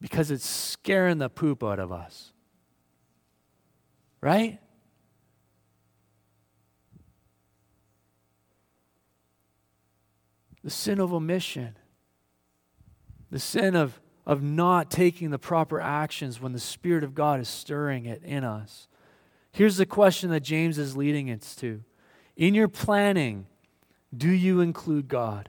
because 0.00 0.30
it's 0.30 0.48
scaring 0.48 1.18
the 1.18 1.28
poop 1.28 1.62
out 1.62 1.78
of 1.78 1.92
us. 1.92 2.32
Right? 4.20 4.58
The 10.62 10.70
sin 10.70 11.00
of 11.00 11.12
omission 11.12 11.76
the 13.30 13.38
sin 13.38 13.76
of, 13.76 14.00
of 14.26 14.42
not 14.42 14.90
taking 14.90 15.30
the 15.30 15.38
proper 15.38 15.80
actions 15.80 16.40
when 16.40 16.52
the 16.52 16.60
Spirit 16.60 17.04
of 17.04 17.14
God 17.14 17.40
is 17.40 17.48
stirring 17.48 18.06
it 18.06 18.22
in 18.24 18.44
us. 18.44 18.88
Here's 19.52 19.76
the 19.76 19.86
question 19.86 20.30
that 20.30 20.40
James 20.40 20.78
is 20.78 20.96
leading 20.96 21.30
us 21.30 21.56
to 21.56 21.82
In 22.36 22.54
your 22.54 22.68
planning, 22.68 23.46
do 24.16 24.28
you 24.28 24.60
include 24.60 25.08
God? 25.08 25.48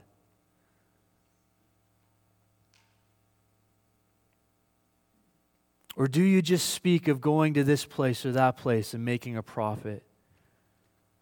Or 5.96 6.08
do 6.08 6.22
you 6.22 6.40
just 6.40 6.70
speak 6.70 7.08
of 7.08 7.20
going 7.20 7.54
to 7.54 7.64
this 7.64 7.84
place 7.84 8.24
or 8.24 8.32
that 8.32 8.56
place 8.56 8.94
and 8.94 9.04
making 9.04 9.36
a 9.36 9.42
profit? 9.42 10.02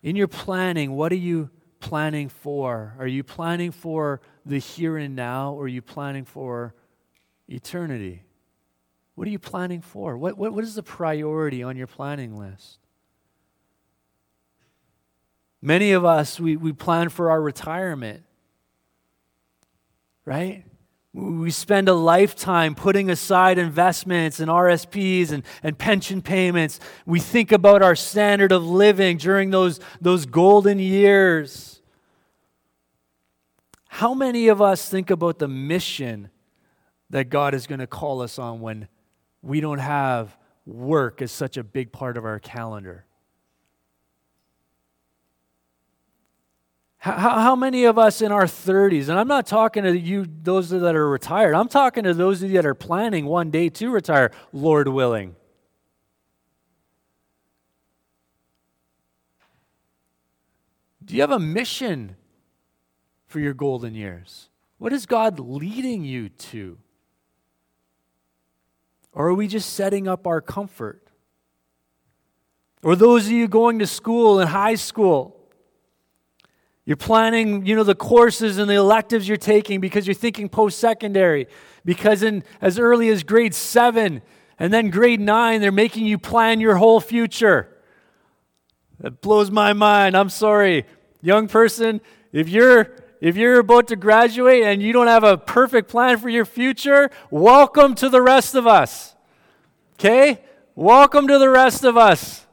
In 0.02 0.16
your 0.16 0.28
planning, 0.28 0.92
what 0.92 1.12
are 1.12 1.16
you 1.16 1.50
planning 1.80 2.28
for? 2.28 2.94
Are 2.98 3.06
you 3.06 3.24
planning 3.24 3.72
for 3.72 4.20
the 4.46 4.58
here 4.58 4.96
and 4.96 5.16
now, 5.16 5.52
or 5.52 5.64
are 5.64 5.68
you 5.68 5.82
planning 5.82 6.24
for 6.24 6.74
eternity? 7.48 8.22
What 9.14 9.26
are 9.26 9.30
you 9.30 9.38
planning 9.38 9.80
for? 9.80 10.16
What, 10.16 10.38
what, 10.38 10.52
what 10.52 10.64
is 10.64 10.74
the 10.74 10.82
priority 10.82 11.62
on 11.62 11.76
your 11.76 11.86
planning 11.86 12.38
list? 12.38 12.78
Many 15.60 15.92
of 15.92 16.04
us, 16.04 16.40
we, 16.40 16.56
we 16.56 16.72
plan 16.72 17.10
for 17.10 17.30
our 17.30 17.42
retirement, 17.42 18.22
right? 20.24 20.64
We 21.12 21.50
spend 21.50 21.88
a 21.88 21.94
lifetime 21.94 22.76
putting 22.76 23.10
aside 23.10 23.58
investments 23.58 24.38
and 24.38 24.48
RSPs 24.48 25.32
and, 25.32 25.42
and 25.62 25.76
pension 25.76 26.22
payments. 26.22 26.78
We 27.04 27.18
think 27.18 27.50
about 27.50 27.82
our 27.82 27.96
standard 27.96 28.52
of 28.52 28.64
living 28.64 29.16
during 29.16 29.50
those, 29.50 29.80
those 30.00 30.24
golden 30.24 30.78
years. 30.78 31.82
How 33.88 34.14
many 34.14 34.46
of 34.46 34.62
us 34.62 34.88
think 34.88 35.10
about 35.10 35.40
the 35.40 35.48
mission 35.48 36.30
that 37.10 37.28
God 37.28 37.54
is 37.54 37.66
going 37.66 37.80
to 37.80 37.88
call 37.88 38.22
us 38.22 38.38
on 38.38 38.60
when 38.60 38.86
we 39.42 39.60
don't 39.60 39.78
have 39.78 40.36
work 40.64 41.20
as 41.20 41.32
such 41.32 41.56
a 41.56 41.64
big 41.64 41.90
part 41.90 42.16
of 42.16 42.24
our 42.24 42.38
calendar? 42.38 43.04
How, 47.00 47.40
how 47.40 47.56
many 47.56 47.84
of 47.84 47.98
us 47.98 48.20
in 48.20 48.30
our 48.30 48.44
30s, 48.44 49.08
and 49.08 49.18
I'm 49.18 49.26
not 49.26 49.46
talking 49.46 49.84
to 49.84 49.98
you, 49.98 50.26
those 50.42 50.68
that 50.68 50.94
are 50.94 51.08
retired, 51.08 51.54
I'm 51.54 51.68
talking 51.68 52.04
to 52.04 52.12
those 52.12 52.42
of 52.42 52.50
you 52.50 52.56
that 52.56 52.66
are 52.66 52.74
planning 52.74 53.24
one 53.24 53.50
day 53.50 53.70
to 53.70 53.90
retire, 53.90 54.30
Lord 54.52 54.86
willing. 54.86 55.34
Do 61.02 61.14
you 61.14 61.22
have 61.22 61.30
a 61.30 61.38
mission 61.38 62.16
for 63.26 63.40
your 63.40 63.54
golden 63.54 63.94
years? 63.94 64.50
What 64.76 64.92
is 64.92 65.06
God 65.06 65.40
leading 65.40 66.04
you 66.04 66.28
to? 66.28 66.76
Or 69.14 69.28
are 69.28 69.34
we 69.34 69.48
just 69.48 69.72
setting 69.72 70.06
up 70.06 70.26
our 70.26 70.42
comfort? 70.42 71.08
Or 72.82 72.94
those 72.94 73.24
of 73.24 73.32
you 73.32 73.48
going 73.48 73.78
to 73.78 73.86
school 73.86 74.38
in 74.38 74.48
high 74.48 74.74
school, 74.74 75.39
you're 76.84 76.96
planning, 76.96 77.66
you 77.66 77.76
know, 77.76 77.84
the 77.84 77.94
courses 77.94 78.58
and 78.58 78.68
the 78.68 78.74
electives 78.74 79.28
you're 79.28 79.36
taking 79.36 79.80
because 79.80 80.06
you're 80.06 80.14
thinking 80.14 80.48
post-secondary. 80.48 81.46
Because 81.84 82.22
in 82.22 82.42
as 82.60 82.78
early 82.78 83.08
as 83.08 83.22
grade 83.22 83.54
7 83.54 84.22
and 84.58 84.72
then 84.72 84.90
grade 84.90 85.20
9, 85.20 85.60
they're 85.60 85.72
making 85.72 86.06
you 86.06 86.18
plan 86.18 86.60
your 86.60 86.76
whole 86.76 87.00
future. 87.00 87.76
That 88.98 89.20
blows 89.20 89.50
my 89.50 89.72
mind. 89.72 90.16
I'm 90.16 90.28
sorry. 90.28 90.84
Young 91.22 91.48
person, 91.48 92.00
if 92.32 92.48
you're 92.48 92.96
if 93.20 93.36
you're 93.36 93.58
about 93.58 93.88
to 93.88 93.96
graduate 93.96 94.62
and 94.62 94.80
you 94.82 94.94
don't 94.94 95.06
have 95.06 95.24
a 95.24 95.36
perfect 95.36 95.90
plan 95.90 96.16
for 96.18 96.30
your 96.30 96.46
future, 96.46 97.10
welcome 97.30 97.94
to 97.96 98.08
the 98.08 98.22
rest 98.22 98.54
of 98.54 98.66
us. 98.66 99.14
Okay? 99.94 100.42
Welcome 100.74 101.28
to 101.28 101.38
the 101.38 101.50
rest 101.50 101.84
of 101.84 101.98
us. 101.98 102.46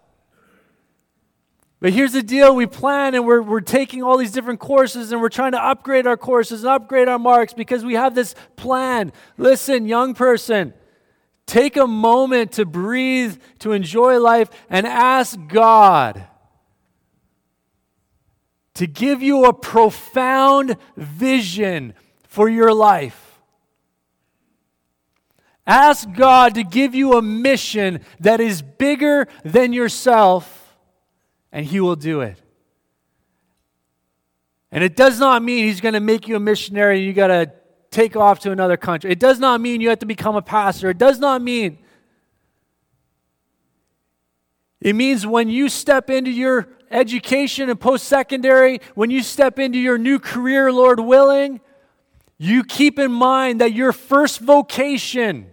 But 1.80 1.94
here's 1.94 2.14
the 2.14 2.24
deal 2.24 2.56
we 2.56 2.66
plan 2.66 3.14
and 3.14 3.26
we're, 3.26 3.42
we're 3.42 3.62
taking 3.62 4.02
all 4.02 4.18
these 4.18 4.32
different 4.32 4.60
courses 4.60 5.12
and 5.12 5.22
we're 5.22 5.30
trying 5.30 5.52
to 5.52 5.64
upgrade 5.64 6.08
our 6.08 6.18
courses 6.18 6.64
and 6.64 6.72
upgrade 6.72 7.08
our 7.08 7.20
marks 7.20 7.54
because 7.54 7.86
we 7.86 7.94
have 7.94 8.16
this 8.16 8.34
plan. 8.56 9.12
Listen, 9.38 9.86
young 9.86 10.16
person, 10.16 10.74
take 11.46 11.78
a 11.78 11.86
moment 11.86 12.54
to 12.54 12.66
breathe, 12.66 13.40
to 13.60 13.74
enjoy 13.74 14.20
life, 14.20 14.50
and 14.70 14.88
ask 14.88 15.38
God 15.48 16.26
to 18.74 18.88
give 18.88 19.22
you 19.22 19.46
a 19.46 19.54
profound 19.54 20.78
vision 20.96 21.94
for 22.24 22.50
your 22.50 22.74
life. 22.74 23.40
Ask 25.66 26.12
God 26.14 26.56
to 26.56 26.64
give 26.64 26.96
you 26.96 27.14
a 27.14 27.22
mission 27.22 28.02
that 28.20 28.40
is 28.40 28.62
bigger 28.62 29.28
than 29.44 29.74
yourself, 29.74 30.67
and 31.58 31.66
He 31.66 31.80
will 31.80 31.96
do 31.96 32.22
it. 32.22 32.38
And 34.72 34.84
it 34.84 34.96
does 34.96 35.20
not 35.20 35.42
mean 35.42 35.64
He's 35.64 35.82
going 35.82 35.96
to 35.96 36.00
make 36.00 36.28
you 36.28 36.36
a 36.36 36.40
missionary 36.40 36.98
and 36.98 37.08
you 37.08 37.14
got 37.14 37.28
to 37.28 37.52
take 37.90 38.16
off 38.16 38.42
to 38.42 38.52
another 38.52 38.78
country. 38.78 39.12
It 39.12 39.20
does 39.20 39.40
not 39.40 39.60
mean 39.60 39.82
you 39.82 39.90
have 39.90 39.98
to 40.00 40.06
become 40.06 40.36
a 40.36 40.42
pastor. 40.44 40.92
It 40.92 41.00
does 41.00 41.18
not 41.18 41.42
mean. 41.42 41.80
It 44.80 44.96
means 44.96 45.26
when 45.26 45.50
you 45.50 45.68
step 45.68 46.12
into 46.12 46.30
your 46.30 46.70
education 46.92 47.72
and 47.72 47.80
post 47.80 48.06
secondary, 48.06 48.80
when 48.94 49.10
you 49.10 49.24
step 49.24 49.58
into 49.58 49.80
your 49.80 49.98
new 49.98 50.20
career, 50.20 50.72
Lord 50.72 51.00
willing, 51.00 51.60
you 52.38 52.64
keep 52.64 53.00
in 53.00 53.12
mind 53.12 53.62
that 53.62 53.74
your 53.74 53.94
first 53.94 54.42
vocation 54.42 55.48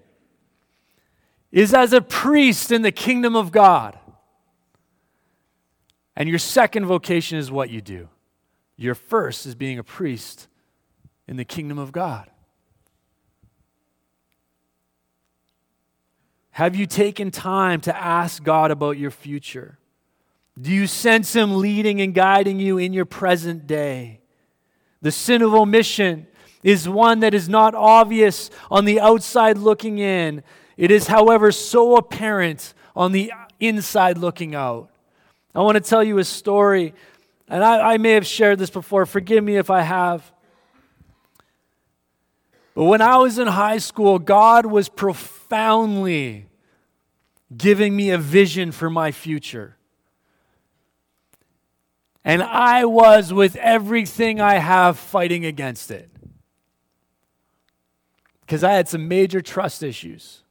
is 1.51 1.73
as 1.73 1.95
a 1.95 2.03
priest 2.03 2.71
in 2.71 2.83
the 2.83 2.93
kingdom 2.93 3.35
of 3.35 3.51
God. 3.51 3.99
And 6.17 6.29
your 6.29 6.39
second 6.39 6.87
vocation 6.87 7.39
is 7.39 7.51
what 7.51 7.71
you 7.71 7.81
do. 7.81 8.09
Your 8.77 8.95
first 8.95 9.47
is 9.47 9.55
being 9.55 9.79
a 9.79 9.85
priest 9.85 10.49
in 11.27 11.37
the 11.37 11.45
kingdom 11.45 11.79
of 11.79 11.93
God. 11.93 12.31
Have 16.53 16.77
you 16.77 16.87
taken 16.87 17.33
time 17.33 17.81
to 17.81 17.97
ask 17.97 18.43
God 18.43 18.71
about 18.71 18.97
your 18.97 19.11
future? 19.11 19.79
Do 20.61 20.71
you 20.71 20.87
sense 20.87 21.35
Him 21.35 21.57
leading 21.57 22.01
and 22.01 22.15
guiding 22.15 22.61
you 22.61 22.79
in 22.79 22.93
your 22.93 23.05
present 23.05 23.67
day? 23.67 24.21
The 25.03 25.11
sin 25.11 25.43
of 25.43 25.53
omission 25.53 26.29
is 26.63 26.89
one 26.89 27.21
that 27.21 27.35
is 27.35 27.49
not 27.49 27.75
obvious 27.75 28.51
on 28.71 28.85
the 28.85 29.01
outside 29.01 29.59
looking 29.59 29.99
in. 29.99 30.45
It 30.77 30.91
is, 30.93 31.09
however, 31.09 31.51
so 31.51 31.97
apparent 31.97 32.73
on 32.95 33.11
the 33.11 33.33
inside 33.59 34.17
looking 34.17 34.55
out. 34.55 34.91
I 35.55 35.61
want 35.61 35.77
to 35.77 35.81
tell 35.81 36.03
you 36.03 36.19
a 36.19 36.25
story, 36.25 36.95
and 37.49 37.63
I, 37.63 37.95
I 37.95 37.99
may 37.99 38.13
have 38.13 38.27
shared 38.27 38.59
this 38.59 38.71
before. 38.71 39.07
Forgive 39.07 39.45
me 39.45 39.57
if 39.57 39.71
I 39.71 39.83
have. 39.83 40.33
But 42.75 42.85
when 42.85 43.01
I 43.01 43.19
was 43.19 43.39
in 43.39 43.47
high 43.47 43.79
school, 43.79 44.19
God 44.19 44.67
was 44.67 44.89
profoundly 44.89 46.49
giving 47.57 47.95
me 47.95 48.11
a 48.11 48.19
vision 48.19 48.73
for 48.73 48.91
my 48.91 49.13
future. 49.13 49.77
And 52.25 52.43
I 52.43 52.85
was, 52.87 53.33
with 53.33 53.55
everything 53.57 54.41
I 54.41 54.55
have, 54.55 54.99
fighting 54.99 55.45
against 55.45 55.91
it. 55.91 56.11
Because 58.41 58.65
I 58.65 58.73
had 58.73 58.89
some 58.89 59.07
major 59.07 59.41
trust 59.41 59.83
issues. 59.83 60.43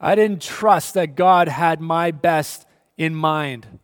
I 0.00 0.14
didn't 0.14 0.42
trust 0.42 0.94
that 0.94 1.14
God 1.14 1.46
had 1.46 1.80
my 1.80 2.10
best 2.10 2.66
in 2.96 3.14
mind. 3.14 3.78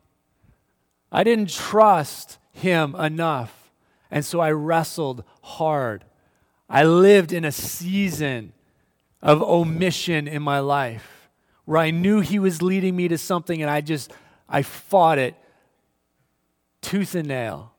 I 1.11 1.25
didn't 1.25 1.51
trust 1.51 2.39
Him 2.53 2.95
enough. 2.95 3.71
And 4.11 4.25
so 4.25 4.41
I 4.41 4.51
wrestled 4.53 5.25
hard. 5.43 6.05
I 6.69 6.85
lived 6.85 7.33
in 7.33 7.45
a 7.45 7.53
season 7.53 8.53
of 9.23 9.43
omission 9.43 10.29
in 10.29 10.43
my 10.43 10.61
life 10.61 11.31
where 11.65 11.79
I 11.79 11.91
knew 11.91 12.21
He 12.21 12.39
was 12.39 12.63
leading 12.63 12.97
me 12.97 13.09
to 13.09 13.19
something 13.19 13.61
and 13.61 13.71
I 13.71 13.81
just, 13.81 14.13
I 14.49 14.63
fought 14.63 15.19
it 15.19 15.35
tooth 16.81 17.15
and 17.15 17.29
nail. 17.29 17.73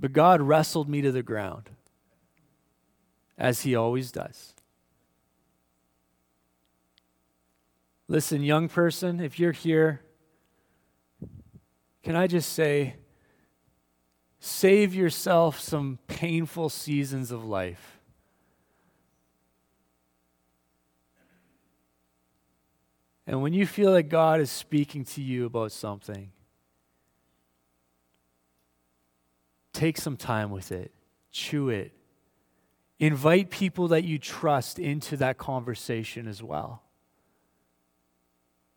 But 0.00 0.14
God 0.14 0.40
wrestled 0.40 0.88
me 0.88 1.02
to 1.02 1.12
the 1.12 1.22
ground, 1.22 1.68
as 3.36 3.60
He 3.62 3.76
always 3.76 4.10
does. 4.10 4.54
Listen, 8.10 8.42
young 8.42 8.68
person, 8.68 9.20
if 9.20 9.38
you're 9.38 9.52
here, 9.52 10.00
can 12.02 12.16
I 12.16 12.26
just 12.26 12.52
say, 12.54 12.96
save 14.40 14.92
yourself 14.96 15.60
some 15.60 16.00
painful 16.08 16.70
seasons 16.70 17.30
of 17.30 17.44
life. 17.44 18.00
And 23.28 23.42
when 23.42 23.52
you 23.52 23.64
feel 23.64 23.92
that 23.92 24.08
God 24.08 24.40
is 24.40 24.50
speaking 24.50 25.04
to 25.04 25.22
you 25.22 25.46
about 25.46 25.70
something, 25.70 26.32
take 29.72 29.98
some 29.98 30.16
time 30.16 30.50
with 30.50 30.72
it, 30.72 30.90
chew 31.30 31.68
it. 31.68 31.92
Invite 32.98 33.50
people 33.50 33.86
that 33.86 34.02
you 34.02 34.18
trust 34.18 34.80
into 34.80 35.16
that 35.18 35.38
conversation 35.38 36.26
as 36.26 36.42
well. 36.42 36.82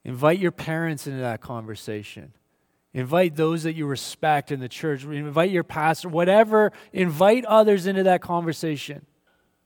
Invite 0.05 0.39
your 0.39 0.51
parents 0.51 1.07
into 1.07 1.19
that 1.19 1.41
conversation. 1.41 2.33
Invite 2.93 3.35
those 3.35 3.63
that 3.63 3.73
you 3.73 3.85
respect 3.87 4.51
in 4.51 4.59
the 4.59 4.69
church. 4.69 5.03
Invite 5.03 5.49
your 5.49 5.63
pastor, 5.63 6.09
whatever. 6.09 6.71
Invite 6.91 7.45
others 7.45 7.87
into 7.87 8.03
that 8.03 8.21
conversation. 8.21 9.05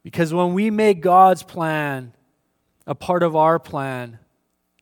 Because 0.04 0.34
when 0.34 0.54
we 0.54 0.71
make 0.71 1.02
God's 1.02 1.43
plan 1.43 2.13
a 2.86 2.95
part 2.95 3.23
of 3.23 3.36
our 3.36 3.60
plan, 3.60 4.19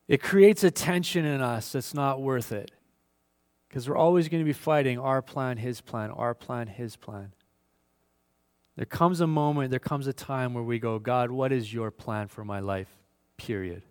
it 0.07 0.21
creates 0.21 0.63
a 0.63 0.69
tension 0.69 1.25
in 1.25 1.41
us 1.41 1.71
that's 1.71 1.93
not 1.93 2.21
worth 2.21 2.51
it. 2.51 2.71
Because 3.67 3.89
we're 3.89 3.97
always 3.97 4.29
going 4.29 4.41
to 4.41 4.45
be 4.45 4.53
fighting 4.53 4.99
our 4.99 5.21
plan, 5.21 5.57
his 5.57 5.81
plan, 5.81 6.11
our 6.11 6.35
plan, 6.35 6.67
his 6.67 6.95
plan. 6.95 7.33
There 8.75 8.85
comes 8.85 9.21
a 9.21 9.27
moment, 9.27 9.71
there 9.71 9.79
comes 9.79 10.05
a 10.05 10.13
time 10.13 10.53
where 10.53 10.63
we 10.63 10.79
go, 10.79 10.99
God, 10.99 11.31
what 11.31 11.51
is 11.51 11.73
your 11.73 11.89
plan 11.89 12.27
for 12.27 12.45
my 12.45 12.59
life? 12.59 12.89
Period. 13.37 13.81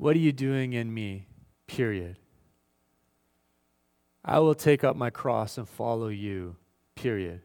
What 0.00 0.16
are 0.16 0.20
you 0.20 0.32
doing 0.32 0.72
in 0.72 0.94
me? 0.94 1.26
Period. 1.66 2.16
I 4.24 4.38
will 4.38 4.54
take 4.54 4.82
up 4.82 4.96
my 4.96 5.10
cross 5.10 5.58
and 5.58 5.68
follow 5.68 6.08
you. 6.08 6.56
Period. 6.94 7.42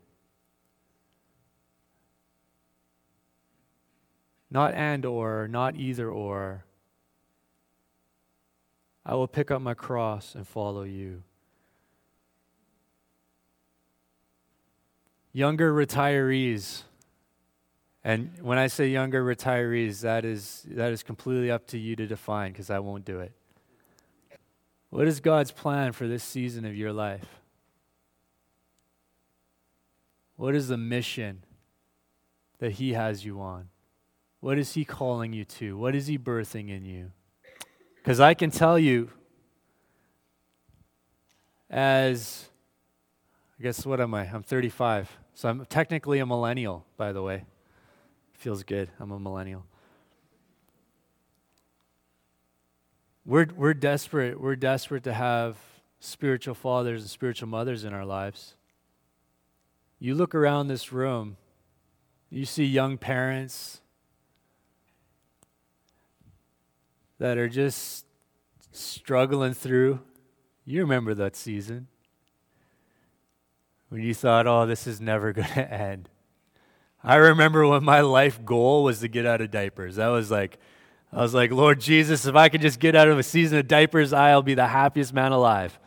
Not 4.49 4.73
and 4.73 5.05
or, 5.05 5.49
not 5.49 5.75
either 5.75 6.09
or. 6.09 6.63
I 9.05 9.15
will 9.15 9.27
pick 9.27 9.51
up 9.51 9.61
my 9.61 9.73
cross 9.73 10.33
and 10.33 10.47
follow 10.47 10.83
you. 10.83 11.23
Younger 15.33 15.73
retirees, 15.73 16.83
and 18.05 18.29
when 18.39 18.59
I 18.59 18.67
say 18.67 18.87
younger 18.87 19.25
retirees, 19.25 20.01
that 20.01 20.25
is, 20.25 20.63
that 20.67 20.91
is 20.91 21.01
completely 21.01 21.49
up 21.49 21.65
to 21.69 21.79
you 21.79 21.95
to 21.95 22.05
define 22.05 22.51
because 22.51 22.69
I 22.69 22.77
won't 22.77 23.03
do 23.03 23.19
it. 23.19 23.31
What 24.91 25.07
is 25.07 25.19
God's 25.19 25.49
plan 25.49 25.91
for 25.91 26.07
this 26.07 26.23
season 26.23 26.65
of 26.65 26.75
your 26.75 26.93
life? 26.93 27.25
What 30.35 30.53
is 30.53 30.67
the 30.67 30.77
mission 30.77 31.45
that 32.59 32.73
He 32.73 32.93
has 32.93 33.25
you 33.25 33.41
on? 33.41 33.69
What 34.39 34.59
is 34.59 34.75
He 34.75 34.85
calling 34.85 35.33
you 35.33 35.43
to? 35.43 35.75
What 35.75 35.95
is 35.95 36.05
He 36.05 36.19
birthing 36.19 36.69
in 36.69 36.85
you? 36.85 37.11
Because 37.95 38.19
I 38.19 38.35
can 38.35 38.51
tell 38.51 38.77
you, 38.77 39.09
as 41.71 42.49
I 43.59 43.63
guess 43.63 43.83
what 43.83 43.99
am 43.99 44.13
I? 44.13 44.25
I'm 44.25 44.43
35. 44.43 45.09
So 45.33 45.49
I'm 45.49 45.65
technically 45.65 46.19
a 46.19 46.25
millennial, 46.27 46.85
by 46.97 47.11
the 47.11 47.23
way. 47.23 47.45
Feels 48.45 48.61
good. 48.61 48.89
I'm 48.99 49.09
a 49.09 49.19
millennial. 49.19 49.65
We're, 53.25 53.47
we're 53.55 53.73
desperate. 53.73 54.39
We're 54.39 54.55
desperate 54.55 55.03
to 55.05 55.13
have 55.13 55.57
spiritual 55.99 56.53
fathers 56.53 57.01
and 57.01 57.09
spiritual 57.09 57.47
mothers 57.47 57.83
in 57.83 57.91
our 57.91 58.05
lives. 58.05 58.53
You 59.97 60.13
look 60.13 60.35
around 60.35 60.67
this 60.67 60.91
room, 60.91 61.37
you 62.29 62.45
see 62.45 62.65
young 62.65 62.99
parents, 62.99 63.81
that 67.17 67.39
are 67.39 67.49
just 67.49 68.05
struggling 68.71 69.55
through. 69.55 70.01
You 70.65 70.81
remember 70.81 71.15
that 71.15 71.35
season 71.35 71.87
when 73.89 74.03
you 74.03 74.13
thought, 74.13 74.45
oh, 74.45 74.67
this 74.67 74.85
is 74.85 75.01
never 75.01 75.33
going 75.33 75.47
to 75.47 75.73
end. 75.73 76.09
I 77.05 77.17
remember 77.17 77.67
when 77.67 77.83
my 77.83 78.01
life 78.01 78.43
goal 78.43 78.83
was 78.83 79.01
to 79.01 79.07
get 79.07 79.27
out 79.27 79.39
of 79.39 79.51
diapers. 79.51 79.97
That 79.97 80.07
was 80.07 80.31
like, 80.31 80.57
I 81.13 81.21
was 81.21 81.35
like, 81.35 81.51
Lord 81.51 81.79
Jesus, 81.79 82.25
if 82.25 82.35
I 82.35 82.49
could 82.49 82.61
just 82.61 82.79
get 82.79 82.95
out 82.95 83.07
of 83.07 83.19
a 83.19 83.23
season 83.23 83.59
of 83.59 83.67
diapers, 83.67 84.11
I'll 84.11 84.41
be 84.41 84.55
the 84.55 84.65
happiest 84.65 85.13
man 85.13 85.31
alive. 85.31 85.79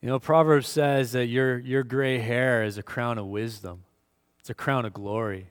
You 0.00 0.08
know, 0.08 0.20
Proverbs 0.20 0.68
says 0.68 1.10
that 1.10 1.26
your, 1.26 1.58
your 1.58 1.82
gray 1.82 2.20
hair 2.20 2.62
is 2.62 2.78
a 2.78 2.84
crown 2.84 3.18
of 3.18 3.26
wisdom, 3.26 3.82
it's 4.38 4.48
a 4.48 4.54
crown 4.54 4.84
of 4.84 4.92
glory. 4.92 5.50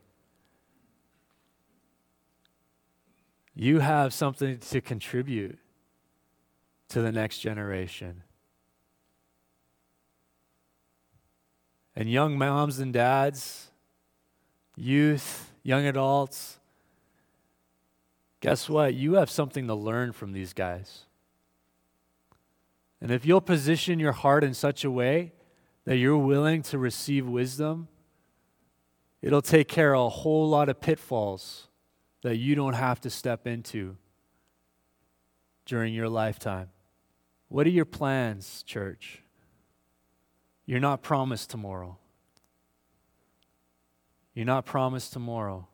You 3.54 3.80
have 3.80 4.14
something 4.14 4.60
to 4.60 4.82
contribute 4.82 5.60
to 6.90 7.02
the 7.02 7.12
next 7.12 7.40
generation. 7.40 8.24
And 11.94 12.10
young 12.10 12.38
moms 12.38 12.80
and 12.80 12.94
dads, 12.94 13.67
youth, 14.78 15.52
young 15.64 15.86
adults, 15.86 16.60
guess 18.40 18.70
what? 18.70 18.94
You 18.94 19.16
have 19.16 19.30
something 19.30 19.68
to 19.68 19.74
learn 19.74 20.14
from 20.14 20.32
these 20.32 20.54
guys. 20.54 21.06
And 23.02 23.12
if 23.12 23.26
you'll 23.26 23.42
position 23.42 24.00
your 24.00 24.12
heart 24.12 24.44
in 24.44 24.54
such 24.54 24.84
a 24.84 24.92
way 24.92 25.34
that 25.86 25.98
you're 25.98 26.18
willing 26.18 26.62
to 26.64 26.78
receive 26.78 27.28
wisdom, 27.28 27.88
it'll 29.22 29.42
take 29.42 29.68
care 29.68 29.96
of 29.96 30.06
a 30.06 30.10
whole 30.10 30.48
lot 30.48 30.70
of 30.70 30.80
pitfalls 30.80 31.68
that 32.22 32.38
you 32.38 32.56
don't 32.56 32.74
have 32.74 33.00
to 33.02 33.10
step 33.10 33.48
into 33.48 33.98
during 35.66 35.94
your 35.94 36.10
lifetime. 36.10 36.70
What 37.50 37.66
are 37.68 37.72
your 37.72 37.86
plans, 37.86 38.64
church? 38.64 39.22
You're 40.66 40.80
not 40.80 41.02
promised 41.02 41.50
tomorrow. 41.50 41.98
You're 44.38 44.46
not 44.46 44.68
promised 44.68 45.14
tomorrow. 45.14 45.68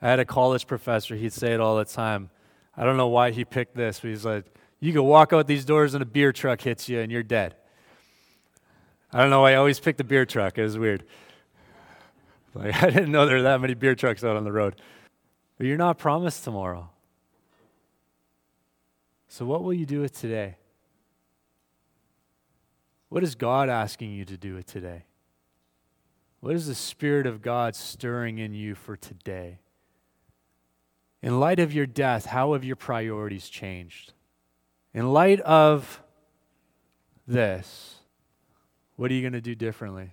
I 0.00 0.08
had 0.08 0.18
a 0.18 0.24
college 0.24 0.66
professor, 0.66 1.14
he'd 1.14 1.34
say 1.34 1.52
it 1.52 1.60
all 1.60 1.76
the 1.76 1.84
time. 1.84 2.30
I 2.74 2.84
don't 2.84 2.96
know 2.96 3.08
why 3.08 3.32
he 3.32 3.44
picked 3.44 3.76
this, 3.76 4.00
but 4.00 4.08
he's 4.08 4.24
like, 4.24 4.46
you 4.80 4.94
can 4.94 5.04
walk 5.04 5.34
out 5.34 5.46
these 5.46 5.66
doors 5.66 5.92
and 5.92 6.00
a 6.00 6.06
beer 6.06 6.32
truck 6.32 6.62
hits 6.62 6.88
you 6.88 7.00
and 7.00 7.12
you're 7.12 7.22
dead. 7.22 7.54
I 9.12 9.20
don't 9.20 9.28
know 9.28 9.42
why 9.42 9.52
I 9.52 9.56
always 9.56 9.78
picked 9.78 9.98
the 9.98 10.04
beer 10.04 10.24
truck. 10.24 10.56
It 10.56 10.62
was 10.62 10.78
weird. 10.78 11.04
Like, 12.54 12.82
I 12.82 12.88
didn't 12.88 13.12
know 13.12 13.26
there 13.26 13.36
were 13.36 13.42
that 13.42 13.60
many 13.60 13.74
beer 13.74 13.94
trucks 13.94 14.24
out 14.24 14.36
on 14.36 14.44
the 14.44 14.52
road. 14.52 14.80
But 15.58 15.66
you're 15.66 15.76
not 15.76 15.98
promised 15.98 16.44
tomorrow. 16.44 16.88
So, 19.28 19.44
what 19.44 19.62
will 19.62 19.74
you 19.74 19.84
do 19.84 20.00
with 20.00 20.18
today? 20.18 20.56
What 23.10 23.22
is 23.22 23.34
God 23.34 23.68
asking 23.68 24.12
you 24.12 24.24
to 24.24 24.38
do 24.38 24.54
with 24.54 24.64
today? 24.64 25.04
What 26.46 26.54
is 26.54 26.68
the 26.68 26.76
Spirit 26.76 27.26
of 27.26 27.42
God 27.42 27.74
stirring 27.74 28.38
in 28.38 28.54
you 28.54 28.76
for 28.76 28.96
today? 28.96 29.58
In 31.20 31.40
light 31.40 31.58
of 31.58 31.72
your 31.72 31.86
death, 31.86 32.26
how 32.26 32.52
have 32.52 32.62
your 32.62 32.76
priorities 32.76 33.48
changed? 33.48 34.12
In 34.94 35.12
light 35.12 35.40
of 35.40 36.00
this, 37.26 37.96
what 38.94 39.10
are 39.10 39.14
you 39.14 39.22
going 39.22 39.32
to 39.32 39.40
do 39.40 39.56
differently? 39.56 40.12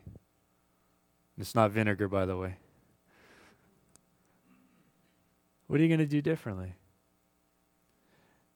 It's 1.38 1.54
not 1.54 1.69
vinegar, 1.69 2.08
by 2.08 2.26
the 2.26 2.36
way. 2.36 2.56
What 5.67 5.80
are 5.80 5.84
you 5.84 5.89
going 5.89 6.00
to 6.00 6.08
do 6.08 6.24
differently? 6.24 6.74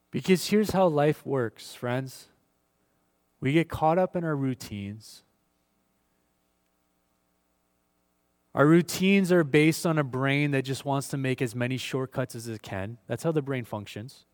Because 0.10 0.48
here's 0.48 0.72
how 0.72 0.88
life 0.88 1.24
works, 1.28 1.76
friends. 1.76 2.30
We 3.40 3.54
get 3.54 3.70
caught 3.70 4.00
up 4.00 4.16
in 4.16 4.24
our 4.24 4.36
routines. 4.36 5.22
Our 8.58 8.66
routines 8.66 9.32
are 9.32 9.44
based 9.44 9.86
on 9.86 10.00
a 10.00 10.04
brain 10.04 10.50
that 10.50 10.64
just 10.64 10.84
wants 10.84 11.10
to 11.10 11.18
make 11.18 11.44
as 11.44 11.54
many 11.54 11.78
shortcuts 11.78 12.34
as 12.34 12.48
it 12.48 12.64
can. 12.64 12.98
That's 13.06 13.22
how 13.22 13.32
the 13.32 13.44
brain 13.44 13.66
functions. 13.66 14.26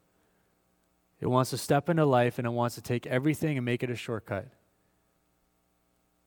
It 1.20 1.28
wants 1.28 1.50
to 1.50 1.58
step 1.58 1.90
into 1.90 2.06
life 2.06 2.38
and 2.38 2.48
it 2.48 2.52
wants 2.52 2.76
to 2.76 2.82
take 2.82 3.06
everything 3.06 3.58
and 3.58 3.66
make 3.66 3.84
it 3.84 3.90
a 3.90 3.98
shortcut 3.98 4.48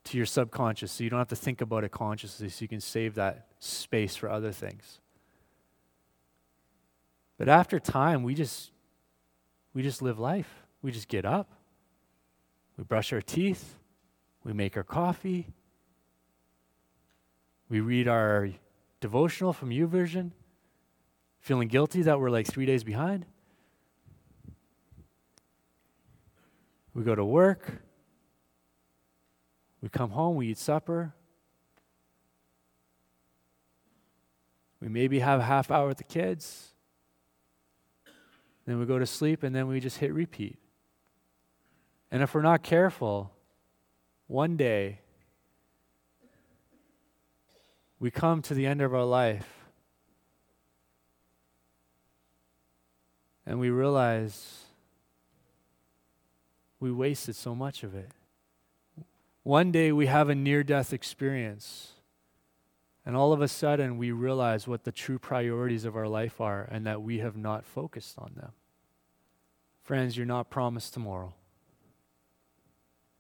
to 0.05 0.19
your 0.19 0.27
subconscious 0.27 0.93
so 0.93 1.05
you 1.05 1.09
don't 1.09 1.21
have 1.21 1.29
to 1.29 1.37
think 1.37 1.63
about 1.63 1.85
it 1.85 1.91
consciously 1.91 2.51
so 2.51 2.63
you 2.63 2.69
can 2.69 2.83
save 2.83 3.15
that 3.15 3.47
space 3.61 4.15
for 4.15 4.29
other 4.29 4.53
things. 4.53 5.01
But 7.39 7.49
after 7.49 7.81
time, 7.81 8.25
we 8.25 8.35
just 8.35 8.73
we 9.73 9.83
just 9.83 10.03
live 10.03 10.19
life. 10.19 10.67
We 10.83 10.93
just 10.93 11.09
get 11.09 11.25
up. 11.25 11.51
We 12.77 12.85
brush 12.85 13.15
our 13.15 13.23
teeth. 13.23 13.77
We 14.45 14.53
make 14.53 14.77
our 14.77 14.85
coffee. 14.85 15.47
We 17.69 17.81
read 17.81 18.07
our 18.07 18.51
devotional 19.01 19.53
from 19.53 19.71
YouVersion, 19.71 20.31
feeling 21.41 21.69
guilty 21.69 22.03
that 22.03 22.21
we're 22.21 22.31
like 22.31 22.47
three 22.47 22.67
days 22.67 22.85
behind. 22.85 23.27
We 26.95 27.03
go 27.03 27.15
to 27.15 27.25
work. 27.25 27.83
We 29.83 29.89
come 29.89 30.11
home, 30.11 30.37
we 30.37 30.49
eat 30.49 30.59
supper. 30.59 31.15
We 34.81 34.89
maybe 34.89 35.19
have 35.19 35.41
a 35.41 35.45
half 35.45 35.71
hour 35.71 35.89
with 35.89 35.99
the 35.99 36.05
kids. 36.05 36.73
Then 38.67 38.79
we 38.79 38.87
go 38.87 38.99
to 38.99 39.07
sleep 39.07 39.43
and 39.43 39.55
then 39.55 39.69
we 39.69 39.81
just 39.81 39.99
hit 39.99 40.13
repeat. 40.13 40.59
And 42.11 42.23
if 42.23 42.35
we're 42.35 42.43
not 42.43 42.63
careful, 42.63 43.33
one 44.27 44.57
day 44.57 45.01
we 47.99 48.11
come 48.11 48.43
to 48.43 48.55
the 48.55 48.67
end 48.67 48.81
of 48.81 48.95
our 48.95 49.05
life 49.05 49.57
and 53.47 53.61
we 53.61 53.71
realize 53.71 54.65
we 56.81 56.91
wasted 56.91 57.37
so 57.37 57.55
much 57.55 57.83
of 57.83 57.95
it. 57.95 58.11
One 59.45 59.71
day 59.71 59.93
we 59.93 60.07
have 60.07 60.29
a 60.29 60.35
near 60.35 60.65
death 60.65 60.93
experience, 60.93 61.93
and 63.07 63.17
all 63.17 63.33
of 63.33 63.41
a 63.41 63.49
sudden 63.49 63.97
we 63.97 64.11
realize 64.11 64.67
what 64.67 64.83
the 64.83 64.91
true 64.91 65.19
priorities 65.19 65.85
of 65.85 65.97
our 65.97 66.09
life 66.09 66.41
are 66.41 66.69
and 66.71 66.85
that 66.87 67.01
we 67.01 67.21
have 67.21 67.37
not 67.37 67.65
focused 67.65 68.19
on 68.19 68.33
them. 68.35 68.51
Friends, 69.85 70.17
you're 70.17 70.27
not 70.27 70.51
promised 70.51 70.93
tomorrow. 70.93 71.33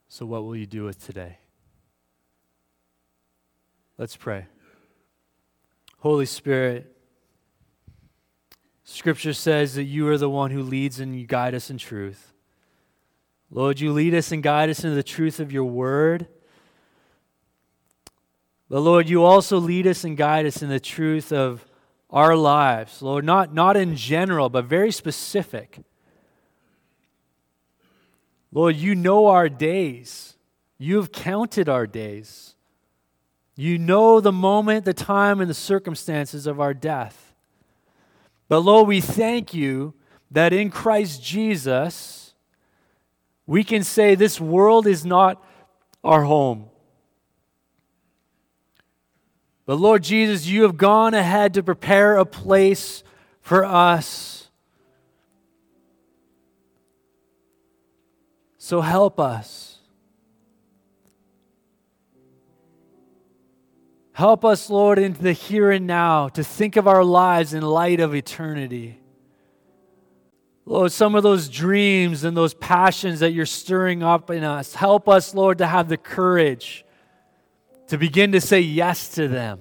So, 0.08 0.26
what 0.26 0.44
will 0.44 0.56
you 0.56 0.66
do 0.66 0.84
with 0.84 1.04
today? 1.04 1.38
Let's 3.98 4.16
pray. 4.16 4.46
Holy 6.06 6.24
Spirit, 6.24 6.96
Scripture 8.84 9.32
says 9.32 9.74
that 9.74 9.82
you 9.82 10.06
are 10.06 10.16
the 10.16 10.30
one 10.30 10.52
who 10.52 10.62
leads 10.62 11.00
and 11.00 11.18
you 11.18 11.26
guide 11.26 11.52
us 11.52 11.68
in 11.68 11.78
truth. 11.78 12.32
Lord, 13.50 13.80
you 13.80 13.92
lead 13.92 14.14
us 14.14 14.30
and 14.30 14.40
guide 14.40 14.70
us 14.70 14.84
into 14.84 14.94
the 14.94 15.02
truth 15.02 15.40
of 15.40 15.50
your 15.50 15.64
word. 15.64 16.28
But 18.68 18.82
Lord, 18.82 19.08
you 19.08 19.24
also 19.24 19.58
lead 19.58 19.88
us 19.88 20.04
and 20.04 20.16
guide 20.16 20.46
us 20.46 20.62
in 20.62 20.68
the 20.68 20.78
truth 20.78 21.32
of 21.32 21.66
our 22.08 22.36
lives. 22.36 23.02
Lord, 23.02 23.24
not, 23.24 23.52
not 23.52 23.76
in 23.76 23.96
general, 23.96 24.48
but 24.48 24.66
very 24.66 24.92
specific. 24.92 25.80
Lord, 28.52 28.76
you 28.76 28.94
know 28.94 29.26
our 29.26 29.48
days. 29.48 30.36
You 30.78 30.98
have 30.98 31.10
counted 31.10 31.68
our 31.68 31.88
days. 31.88 32.55
You 33.56 33.78
know 33.78 34.20
the 34.20 34.32
moment, 34.32 34.84
the 34.84 34.92
time, 34.92 35.40
and 35.40 35.48
the 35.48 35.54
circumstances 35.54 36.46
of 36.46 36.60
our 36.60 36.74
death. 36.74 37.34
But 38.48 38.60
Lord, 38.60 38.86
we 38.86 39.00
thank 39.00 39.54
you 39.54 39.94
that 40.30 40.52
in 40.52 40.70
Christ 40.70 41.22
Jesus, 41.22 42.34
we 43.46 43.64
can 43.64 43.82
say 43.82 44.14
this 44.14 44.40
world 44.40 44.86
is 44.86 45.06
not 45.06 45.42
our 46.04 46.22
home. 46.22 46.66
But 49.64 49.76
Lord 49.76 50.02
Jesus, 50.02 50.46
you 50.46 50.62
have 50.62 50.76
gone 50.76 51.14
ahead 51.14 51.54
to 51.54 51.62
prepare 51.62 52.16
a 52.16 52.26
place 52.26 53.02
for 53.40 53.64
us. 53.64 54.48
So 58.58 58.80
help 58.80 59.18
us. 59.18 59.75
Help 64.16 64.46
us, 64.46 64.70
Lord, 64.70 64.98
into 64.98 65.22
the 65.22 65.34
here 65.34 65.70
and 65.70 65.86
now 65.86 66.28
to 66.30 66.42
think 66.42 66.76
of 66.76 66.88
our 66.88 67.04
lives 67.04 67.52
in 67.52 67.60
light 67.60 68.00
of 68.00 68.14
eternity. 68.14 68.98
Lord, 70.64 70.90
some 70.90 71.14
of 71.14 71.22
those 71.22 71.50
dreams 71.50 72.24
and 72.24 72.34
those 72.34 72.54
passions 72.54 73.20
that 73.20 73.32
you're 73.32 73.44
stirring 73.44 74.02
up 74.02 74.30
in 74.30 74.42
us, 74.42 74.74
help 74.74 75.06
us, 75.06 75.34
Lord, 75.34 75.58
to 75.58 75.66
have 75.66 75.90
the 75.90 75.98
courage 75.98 76.86
to 77.88 77.98
begin 77.98 78.32
to 78.32 78.40
say 78.40 78.60
yes 78.60 79.10
to 79.16 79.28
them. 79.28 79.60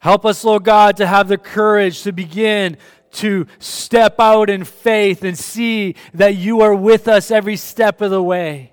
Help 0.00 0.26
us, 0.26 0.42
Lord 0.42 0.64
God, 0.64 0.96
to 0.96 1.06
have 1.06 1.28
the 1.28 1.38
courage 1.38 2.02
to 2.02 2.10
begin 2.10 2.76
to 3.12 3.46
step 3.60 4.18
out 4.18 4.50
in 4.50 4.64
faith 4.64 5.22
and 5.22 5.38
see 5.38 5.94
that 6.12 6.34
you 6.34 6.62
are 6.62 6.74
with 6.74 7.06
us 7.06 7.30
every 7.30 7.54
step 7.54 8.00
of 8.00 8.10
the 8.10 8.20
way. 8.20 8.72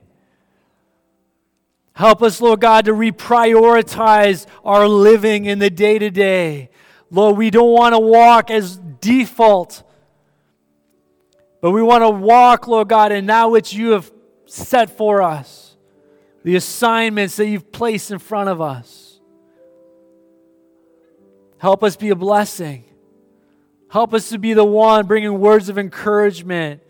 Help 1.94 2.22
us, 2.24 2.40
Lord 2.40 2.62
God, 2.62 2.86
to 2.86 2.94
reprioritize 2.94 4.46
our 4.64 4.88
living 4.88 5.46
in 5.46 5.60
the 5.60 5.70
day 5.70 6.00
to 6.00 6.10
day. 6.10 6.70
Lord, 7.10 7.38
we 7.38 7.50
don't 7.50 7.72
want 7.72 7.94
to 7.94 8.00
walk 8.00 8.50
as 8.50 8.78
default, 8.78 9.84
but 11.60 11.72
we 11.72 11.82
want 11.82 12.04
to 12.04 12.10
walk, 12.10 12.68
Lord 12.68 12.88
God, 12.88 13.12
in 13.12 13.26
that 13.26 13.52
which 13.52 13.74
you 13.74 13.92
have 13.92 14.12
set 14.46 14.96
for 14.98 15.22
us, 15.22 15.76
the 16.44 16.56
assignments 16.56 17.36
that 17.36 17.48
you've 17.48 17.72
placed 17.72 18.12
in 18.12 18.20
front 18.20 18.50
of 18.50 18.62
us. 18.62 19.20
Help 21.58 21.84
us 21.84 21.96
be 21.96 22.10
a 22.10 22.16
blessing. 22.16 22.86
Help 23.90 24.14
us 24.14 24.30
to 24.30 24.40
be 24.40 24.54
the 24.54 24.66
one 24.66 25.06
bringing 25.06 25.40
words 25.40 25.68
of 25.68 25.78
encouragement 25.78 26.82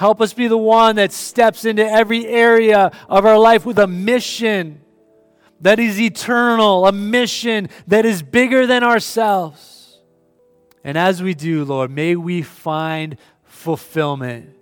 Help 0.00 0.22
us 0.22 0.32
be 0.32 0.48
the 0.48 0.56
one 0.56 0.96
that 0.96 1.12
steps 1.12 1.66
into 1.66 1.86
every 1.86 2.26
area 2.26 2.90
of 3.06 3.26
our 3.26 3.38
life 3.38 3.66
with 3.66 3.78
a 3.78 3.86
mission 3.86 4.80
that 5.60 5.78
is 5.78 6.00
eternal, 6.00 6.86
a 6.86 6.90
mission 6.90 7.68
that 7.86 8.06
is 8.06 8.22
bigger 8.22 8.66
than 8.66 8.82
ourselves. 8.82 9.98
And 10.82 10.96
as 10.96 11.22
we 11.22 11.34
do, 11.34 11.66
Lord, 11.66 11.90
may 11.90 12.16
we 12.16 12.40
find 12.40 13.18
fulfillment. 13.44 14.56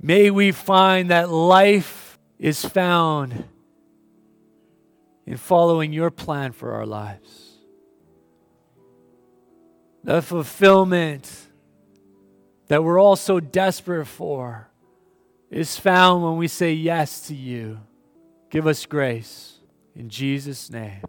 May 0.00 0.30
we 0.30 0.50
find 0.50 1.10
that 1.10 1.28
life 1.28 2.18
is 2.38 2.64
found 2.64 3.44
in 5.26 5.36
following 5.36 5.92
your 5.92 6.10
plan 6.10 6.52
for 6.52 6.72
our 6.72 6.86
lives. 6.86 7.58
The 10.04 10.22
fulfillment 10.22 11.43
that 12.68 12.82
we're 12.82 13.00
all 13.00 13.16
so 13.16 13.40
desperate 13.40 14.06
for 14.06 14.68
is 15.50 15.76
found 15.76 16.24
when 16.24 16.36
we 16.36 16.48
say 16.48 16.72
yes 16.72 17.28
to 17.28 17.34
you. 17.34 17.80
Give 18.50 18.66
us 18.66 18.86
grace. 18.86 19.58
In 19.94 20.08
Jesus' 20.08 20.70
name. 20.70 21.02